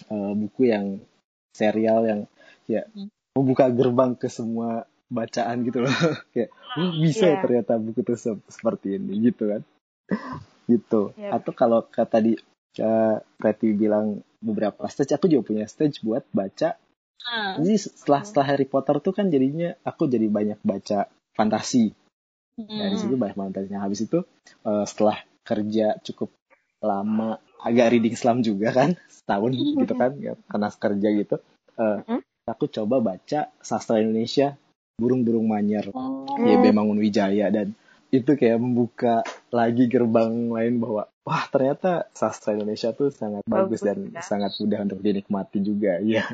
eh, 0.07 0.33
buku 0.35 0.63
yang 0.67 1.01
serial 1.53 2.05
yang 2.05 2.21
ya 2.65 2.89
Hmm. 2.89 3.09
membuka 3.33 3.69
gerbang 3.69 4.13
ke 4.13 4.29
semua 4.29 4.85
bacaan 5.09 5.61
gitu 5.63 5.85
loh. 5.85 5.93
Kayak 6.33 6.51
"Oh, 6.73 6.93
bisa 6.97 7.25
ya 7.27 7.37
Iya. 7.37 7.43
ternyata 7.43 7.73
buku 7.77 8.01
tuh 8.03 8.17
se- 8.17 8.45
seperti 8.49 8.97
ini 8.97 9.29
gitu 9.29 9.45
kan. 9.51 9.61
gitu. 10.73 11.13
Iya. 11.15 11.37
Atau 11.37 11.53
kalau 11.53 11.85
kata 11.85 12.17
tadi 12.17 12.33
Kak 12.73 13.25
Preti 13.37 13.73
bilang 13.73 14.21
beberapa 14.47 14.87
stage, 14.87 15.19
aku 15.19 15.27
juga 15.27 15.43
punya 15.51 15.67
stage 15.67 15.99
buat 16.07 16.23
baca 16.31 16.79
Ah, 17.27 17.59
jadi 17.59 17.75
setelah 17.81 18.23
setelah 18.23 18.47
Harry 18.55 18.69
Potter 18.71 19.03
tuh 19.03 19.11
kan 19.11 19.27
jadinya 19.27 19.75
aku 19.83 20.07
jadi 20.07 20.31
banyak 20.31 20.63
baca 20.63 21.11
fantasi. 21.35 21.91
Dari 22.55 22.95
hmm. 22.95 23.03
situ 23.03 23.19
banyak 23.19 23.35
fantasinya. 23.35 23.83
Habis 23.83 24.07
itu 24.07 24.23
eh, 24.63 24.85
setelah 24.87 25.19
kerja 25.43 25.99
cukup 26.07 26.31
lama 26.79 27.43
agak 27.67 27.99
reading 27.99 28.15
slam 28.15 28.47
juga 28.47 28.71
kan 28.71 28.95
setahun 29.11 29.51
gitu 29.83 29.95
kan 29.99 30.13
ya, 30.23 30.39
karena 30.47 30.69
kerja 30.71 31.09
gitu. 31.19 31.37
eh, 31.83 31.99
Hmm. 32.07 32.23
aku 32.47 32.71
coba 32.71 33.03
baca 33.03 33.51
sastra 33.59 33.99
Indonesia 33.99 34.55
burung-burung 34.97 35.51
manyar 35.51 35.91
Oh. 35.93 36.25
ya 36.47 36.57
Mangun 36.71 37.01
Wijaya 37.03 37.51
dan 37.51 37.75
itu 38.15 38.39
kayak 38.39 38.59
membuka 38.63 39.27
lagi 39.51 39.91
gerbang 39.91 40.51
lain 40.53 40.79
bahwa 40.79 41.11
wah 41.27 41.45
ternyata 41.51 42.07
sastra 42.15 42.55
Indonesia 42.55 42.95
tuh 42.95 43.11
sangat 43.11 43.43
bagus, 43.47 43.83
Bagus, 43.83 43.87
dan 43.87 43.99
ya. 44.15 44.23
sangat 44.23 44.53
mudah 44.63 44.81
untuk 44.87 45.01
dinikmati 45.03 45.59
juga 45.63 45.99
ya 46.07 46.25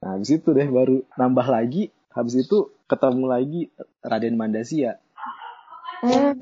nah 0.00 0.16
habis 0.16 0.32
itu 0.32 0.48
deh 0.52 0.68
baru 0.68 1.04
nambah 1.16 1.46
lagi 1.48 1.92
habis 2.12 2.36
itu 2.40 2.72
ketemu 2.88 3.24
lagi 3.28 3.60
Raden 4.04 4.36
Mandasiya 4.36 4.96
Hmm. 6.00 6.32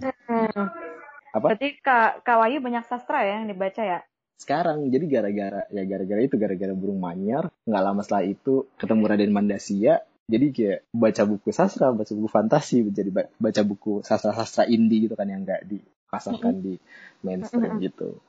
Apa? 1.35 1.51
Berarti 1.51 1.83
Kak, 1.83 2.23
Kak 2.23 2.39
Wahyu 2.39 2.63
banyak 2.63 2.87
sastra 2.87 3.27
ya 3.27 3.43
yang 3.43 3.51
dibaca 3.51 3.83
ya? 3.83 4.07
sekarang 4.39 4.87
jadi 4.95 5.05
gara-gara 5.11 5.67
ya 5.75 5.83
gara-gara 5.83 6.23
itu 6.23 6.39
gara-gara 6.39 6.71
burung 6.71 7.03
manyar 7.03 7.51
nggak 7.67 7.83
lama 7.83 8.01
setelah 8.07 8.23
itu 8.23 8.71
ketemu 8.79 9.03
Raden 9.11 9.35
Mandasia 9.35 10.07
jadi 10.29 10.47
kayak 10.53 10.81
baca 10.93 11.23
buku 11.25 11.49
sastra 11.57 11.89
baca 11.89 12.13
buku 12.13 12.29
fantasi 12.29 12.85
jadi 12.93 13.33
baca 13.41 13.63
buku 13.65 14.05
sastra-sastra 14.05 14.69
indie 14.69 15.09
gitu 15.09 15.17
kan 15.17 15.25
yang 15.25 15.49
nggak 15.49 15.65
dipasarkan 15.65 16.61
di 16.61 16.77
mainstream 17.25 17.81
gitu. 17.81 18.21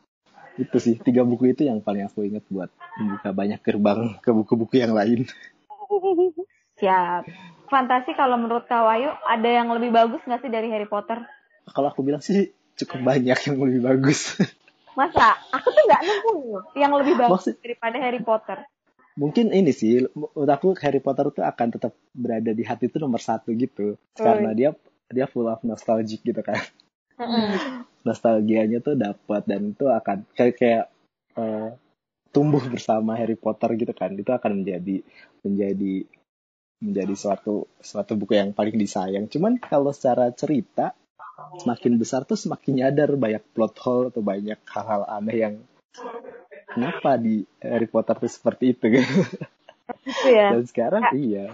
Itu 0.56 0.80
sih 0.80 0.96
tiga 0.96 1.28
buku 1.28 1.52
itu 1.52 1.68
yang 1.68 1.84
paling 1.84 2.08
aku 2.08 2.24
ingat 2.24 2.48
buat 2.48 2.72
membuka 2.96 3.36
banyak 3.36 3.60
gerbang 3.60 4.16
ke 4.24 4.32
buku-buku 4.32 4.80
yang 4.80 4.96
lain. 4.96 5.28
Siap. 6.80 7.28
Fantasi 7.68 8.16
kalau 8.16 8.40
menurut 8.40 8.64
Kak 8.72 8.80
Wayu 8.80 9.12
ada 9.28 9.50
yang 9.52 9.68
lebih 9.76 9.92
bagus 9.92 10.24
nggak 10.24 10.40
sih 10.40 10.52
dari 10.52 10.72
Harry 10.72 10.88
Potter? 10.88 11.20
Kalau 11.68 11.92
aku 11.92 12.08
bilang 12.08 12.24
sih 12.24 12.56
cukup 12.80 13.04
banyak 13.04 13.36
yang 13.36 13.58
lebih 13.60 13.84
bagus. 13.84 14.40
Masa? 14.96 15.36
Aku 15.52 15.68
tuh 15.68 15.84
nggak 15.84 16.02
nemu 16.08 16.36
yang 16.80 16.96
lebih 16.96 17.20
bagus 17.20 17.52
Maksud... 17.52 17.56
daripada 17.60 18.00
Harry 18.00 18.24
Potter 18.24 18.64
mungkin 19.20 19.52
ini 19.52 19.76
sih 19.76 20.08
menurut 20.16 20.48
aku 20.48 20.72
Harry 20.80 21.04
Potter 21.04 21.28
tuh 21.36 21.44
akan 21.44 21.68
tetap 21.76 21.94
berada 22.16 22.56
di 22.56 22.64
hati 22.64 22.88
itu 22.88 22.98
nomor 23.04 23.20
satu 23.20 23.52
gitu. 23.52 24.00
Oh, 24.00 24.16
karena 24.16 24.56
dia 24.56 24.72
dia 25.12 25.28
full 25.28 25.52
of 25.52 25.60
nostalgic 25.68 26.24
gitu 26.24 26.40
kan. 26.40 26.64
Mm. 27.20 27.84
nostalgianya 28.08 28.80
tuh 28.80 28.96
dapat 28.96 29.44
dan 29.44 29.76
itu 29.76 29.92
akan 29.92 30.24
kayak 30.32 30.56
kayak 30.56 30.86
uh, 31.36 31.76
tumbuh 32.32 32.64
bersama 32.64 33.20
Harry 33.20 33.36
Potter 33.36 33.76
gitu 33.76 33.92
kan. 33.92 34.16
Itu 34.16 34.32
akan 34.32 34.64
menjadi 34.64 35.04
menjadi 35.44 36.08
menjadi 36.80 37.14
suatu 37.20 37.68
suatu 37.84 38.16
buku 38.16 38.40
yang 38.40 38.56
paling 38.56 38.80
disayang. 38.80 39.28
Cuman 39.28 39.60
kalau 39.60 39.92
secara 39.92 40.32
cerita 40.32 40.96
semakin 41.60 42.00
besar 42.00 42.24
tuh 42.24 42.40
semakin 42.40 42.84
nyadar 42.84 43.12
banyak 43.20 43.44
plot 43.52 43.76
hole 43.84 44.06
atau 44.12 44.24
banyak 44.24 44.60
hal-hal 44.64 45.04
aneh 45.08 45.38
yang 45.40 45.56
kenapa 46.80 47.20
di 47.20 47.44
Harry 47.60 47.88
Potter 47.92 48.16
tuh 48.16 48.32
seperti 48.32 48.72
itu 48.72 48.86
gitu. 48.88 49.16
Itu 50.08 50.28
ya. 50.32 50.56
Dan 50.56 50.66
sekarang 50.66 51.02
ya. 51.12 51.14
iya. 51.14 51.46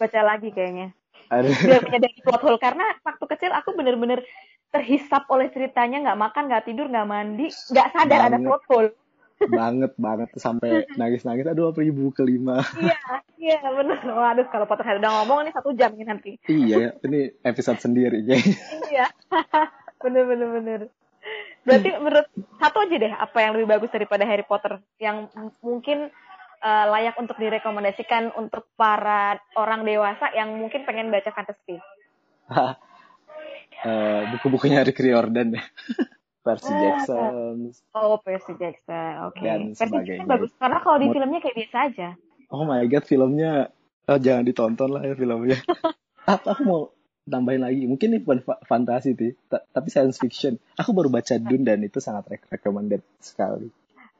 Baca 0.00 0.20
lagi 0.24 0.48
kayaknya. 0.48 0.96
Biar 1.28 1.80
menyadari 1.84 2.20
plot 2.24 2.42
hole 2.44 2.60
karena 2.60 2.84
waktu 3.04 3.24
kecil 3.24 3.52
aku 3.52 3.76
bener-bener 3.76 4.24
terhisap 4.72 5.28
oleh 5.28 5.52
ceritanya 5.52 6.00
nggak 6.00 6.20
makan 6.20 6.44
nggak 6.48 6.64
tidur 6.64 6.88
nggak 6.88 7.04
mandi 7.04 7.46
nggak 7.52 7.88
sadar 7.92 8.18
banget, 8.24 8.28
ada 8.32 8.38
plot 8.40 8.64
hole 8.72 8.88
banget 9.42 9.92
banget 10.00 10.28
sampai 10.40 10.88
nangis 10.96 11.28
nangis 11.28 11.44
aduh 11.44 11.76
apa 11.76 11.84
ibu 11.84 12.08
kelima 12.14 12.64
iya 12.80 12.96
iya 13.36 13.58
benar 13.68 14.00
waduh 14.00 14.46
kalau 14.48 14.64
Potterhead 14.64 15.02
udah 15.02 15.12
ngomong 15.22 15.44
ini 15.44 15.50
satu 15.52 15.76
jam 15.76 15.92
ini 15.92 16.04
nanti 16.08 16.40
iya 16.48 16.96
ini 17.04 17.36
episode 17.44 17.84
sendiri 17.84 18.24
kayaknya 18.24 18.56
iya 18.88 19.06
bener 20.02 20.24
bener 20.24 20.48
bener 20.56 20.80
Berarti 21.62 21.90
menurut 21.94 22.26
satu 22.58 22.82
aja 22.82 22.96
deh 22.98 23.12
apa 23.14 23.38
yang 23.38 23.52
lebih 23.54 23.68
bagus 23.70 23.90
daripada 23.94 24.26
Harry 24.26 24.42
Potter 24.42 24.82
yang 24.98 25.30
mungkin 25.62 26.10
uh, 26.62 26.84
layak 26.90 27.14
untuk 27.18 27.38
direkomendasikan 27.38 28.34
untuk 28.34 28.66
para 28.74 29.38
orang 29.54 29.86
dewasa 29.86 30.30
yang 30.34 30.54
mungkin 30.58 30.82
pengen 30.82 31.14
baca 31.14 31.30
fantasy. 31.30 31.78
uh, 32.50 32.74
buku-bukunya 34.34 34.82
Rick 34.82 35.02
Riordan 35.02 35.58
deh. 35.58 35.64
Percy 36.42 36.74
ah, 36.74 36.78
Jackson. 36.82 37.70
Oh, 37.94 38.18
Percy 38.18 38.58
Jackson. 38.58 39.30
Oke. 39.30 39.46
Okay. 39.46 39.78
Percy 39.78 39.98
Jackson 40.02 40.26
bagus 40.26 40.50
karena 40.58 40.78
kalau 40.82 40.98
di 40.98 41.06
filmnya 41.14 41.38
kayak 41.38 41.56
biasa 41.62 41.76
aja. 41.86 42.08
Oh 42.50 42.66
my 42.66 42.82
god, 42.90 43.06
filmnya 43.06 43.70
oh, 44.10 44.18
jangan 44.18 44.42
ditonton 44.42 44.90
lah 44.90 45.02
ya 45.06 45.14
filmnya. 45.14 45.58
aku, 46.26 46.46
aku 46.52 46.62
mau 46.66 46.90
tambahin 47.22 47.62
lagi 47.62 47.86
mungkin 47.86 48.14
ini 48.14 48.18
bukan 48.18 48.42
fantasi 48.66 49.14
sih 49.14 49.32
tapi 49.48 49.88
science 49.94 50.18
fiction 50.18 50.58
aku 50.74 50.90
baru 50.90 51.06
baca 51.06 51.38
Dune 51.38 51.62
dan 51.62 51.78
itu 51.86 52.02
sangat 52.02 52.26
re 52.26 52.38
recommended 52.50 53.02
sekali 53.22 53.70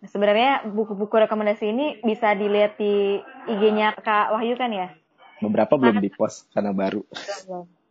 sebenarnya 0.06 0.66
buku-buku 0.70 1.10
rekomendasi 1.26 1.70
ini 1.74 1.86
bisa 2.02 2.34
dilihat 2.38 2.78
di 2.78 3.18
IG-nya 3.50 3.98
Kak 3.98 4.34
Wahyu 4.38 4.54
kan 4.54 4.70
ya 4.70 4.94
beberapa 5.42 5.74
belum 5.74 5.98
di 5.98 6.10
post 6.14 6.46
karena 6.54 6.70
baru 6.70 7.02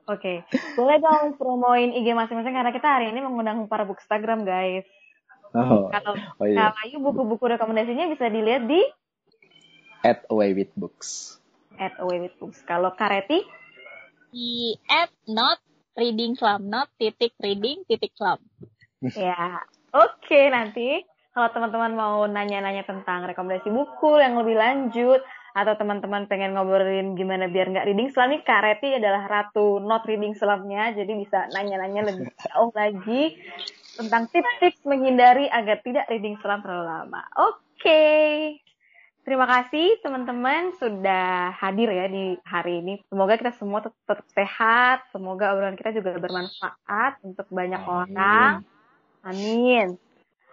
Oke, 0.09 0.43
okay. 0.43 0.73
boleh 0.75 0.97
dong 0.97 1.37
promoin 1.37 1.93
IG 1.93 2.11
masing-masing 2.11 2.57
karena 2.57 2.73
kita 2.73 2.89
hari 2.89 3.13
ini 3.13 3.21
mengundang 3.21 3.69
para 3.69 3.85
bookstagram 3.85 4.43
guys. 4.43 4.83
Oh, 5.53 5.87
Kalau 5.93 6.17
oh 6.41 6.47
iya. 6.49 6.73
Wahyu 6.73 6.99
buku-buku 6.99 7.45
rekomendasinya 7.55 8.09
bisa 8.09 8.27
dilihat 8.27 8.65
di 8.65 8.81
At 10.01 10.25
Away 10.33 10.57
with 10.57 10.73
Books. 10.73 11.37
At 11.77 12.01
Away 12.01 12.27
with 12.27 12.35
Books. 12.41 12.65
Kalau 12.65 12.97
Kareti? 12.97 13.45
Di 14.31 14.75
at 14.87 15.11
not 15.27 15.59
reading 15.99 16.33
slam 16.39 16.71
not 16.71 16.87
titik 16.97 17.35
reading 17.43 17.83
titik 17.85 18.15
slam 18.15 18.39
ya 19.13 19.59
oke 19.91 20.17
okay, 20.23 20.47
nanti 20.49 21.03
kalau 21.31 21.47
teman-teman 21.55 21.95
mau 21.95 22.27
nanya-nanya 22.27 22.83
tentang 22.83 23.23
rekomendasi 23.23 23.71
buku 23.71 24.19
yang 24.19 24.35
lebih 24.35 24.59
lanjut 24.59 25.23
atau 25.51 25.75
teman-teman 25.75 26.31
pengen 26.31 26.55
ngobrolin 26.55 27.15
gimana 27.19 27.51
biar 27.51 27.71
nggak 27.71 27.87
reading 27.87 28.07
slam 28.07 28.31
nih 28.31 28.43
Kak 28.43 28.63
Reti 28.63 28.95
adalah 28.95 29.27
ratu 29.27 29.83
not 29.83 30.07
reading 30.07 30.31
slamnya 30.31 30.95
jadi 30.95 31.11
bisa 31.11 31.51
nanya-nanya 31.51 32.07
lebih 32.07 32.31
jauh 32.39 32.71
lagi 32.71 33.35
tentang 33.99 34.31
tips-tips 34.31 34.87
menghindari 34.87 35.51
agar 35.51 35.83
tidak 35.83 36.07
reading 36.07 36.39
slam 36.39 36.63
terlalu 36.63 36.87
lama. 36.87 37.21
Oke. 37.35 37.59
Okay. 37.83 38.31
Terima 39.21 39.45
kasih 39.45 40.01
teman-teman 40.01 40.73
sudah 40.81 41.53
hadir 41.53 41.93
ya 41.93 42.09
di 42.09 42.41
hari 42.41 42.81
ini. 42.81 42.97
Semoga 43.05 43.37
kita 43.37 43.53
semua 43.53 43.85
tetap, 43.85 44.01
tetap 44.09 44.27
sehat. 44.33 45.05
Semoga 45.13 45.53
obrolan 45.53 45.77
kita 45.77 45.93
juga 45.93 46.17
bermanfaat 46.17 47.21
untuk 47.21 47.45
banyak 47.53 47.85
Amin. 47.85 47.93
orang. 47.93 48.53
Amin. 49.21 49.87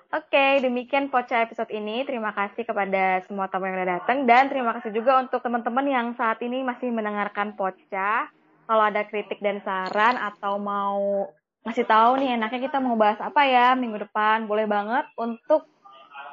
Oke, 0.08 0.60
demikian 0.60 1.08
Poca 1.08 1.44
episode 1.44 1.72
ini. 1.72 2.04
Terima 2.04 2.32
kasih 2.36 2.64
kepada 2.64 3.24
semua 3.24 3.48
tamu 3.48 3.68
yang 3.68 3.80
sudah 3.80 4.00
datang 4.00 4.24
dan 4.28 4.52
terima 4.52 4.76
kasih 4.80 4.92
juga 4.92 5.20
untuk 5.20 5.40
teman-teman 5.40 5.84
yang 5.88 6.06
saat 6.16 6.40
ini 6.44 6.60
masih 6.60 6.92
mendengarkan 6.92 7.56
Poca. 7.56 8.28
Kalau 8.68 8.84
ada 8.84 9.04
kritik 9.08 9.40
dan 9.40 9.64
saran 9.64 10.20
atau 10.20 10.60
mau 10.60 11.28
ngasih 11.64 11.88
tahu 11.88 12.20
nih 12.20 12.36
enaknya 12.36 12.68
kita 12.68 12.80
mau 12.80 12.96
bahas 12.96 13.20
apa 13.20 13.44
ya 13.48 13.76
minggu 13.76 14.00
depan, 14.08 14.48
boleh 14.48 14.64
banget 14.64 15.08
untuk 15.16 15.68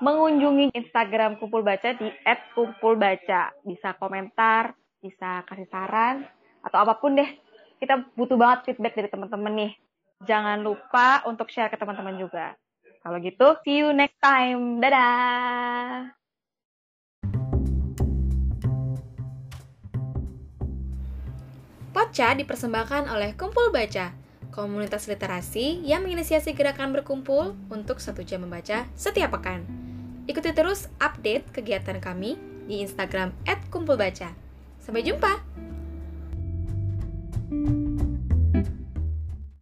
mengunjungi 0.03 0.75
Instagram 0.75 1.39
Kumpul 1.39 1.63
Baca 1.63 1.95
di 1.95 2.10
@kumpulbaca. 2.55 3.55
Bisa 3.63 3.95
komentar, 3.95 4.75
bisa 4.99 5.45
kasih 5.47 5.69
saran 5.69 6.25
atau 6.65 6.77
apa 6.81 6.97
pun 6.97 7.15
deh. 7.15 7.29
Kita 7.79 8.01
butuh 8.15 8.39
banget 8.39 8.71
feedback 8.71 8.95
dari 8.97 9.10
teman-teman 9.12 9.53
nih. 9.53 9.71
Jangan 10.25 10.63
lupa 10.63 11.21
untuk 11.27 11.51
share 11.51 11.69
ke 11.69 11.77
teman-teman 11.77 12.15
juga. 12.17 12.55
Kalau 13.05 13.21
gitu, 13.21 13.53
see 13.62 13.86
you 13.86 13.93
next 13.93 14.17
time. 14.17 14.81
Dadah. 14.81 16.10
Poca 21.93 22.27
dipersembahkan 22.36 23.08
oleh 23.08 23.38
Kumpul 23.38 23.71
Baca, 23.71 24.12
komunitas 24.51 25.08
literasi 25.08 25.86
yang 25.86 26.03
menginisiasi 26.03 26.51
gerakan 26.58 26.91
berkumpul 26.91 27.55
untuk 27.71 28.01
satu 28.01 28.19
jam 28.25 28.43
membaca 28.43 28.84
setiap 28.97 29.38
pekan. 29.38 29.85
Ikuti 30.25 30.49
terus 30.57 30.89
update 30.97 31.53
kegiatan 31.53 32.01
kami 32.01 32.33
di 32.65 32.81
Instagram 32.81 33.29
@kumpulbaca. 33.69 34.33
Sampai 34.81 35.05
jumpa. 35.05 35.38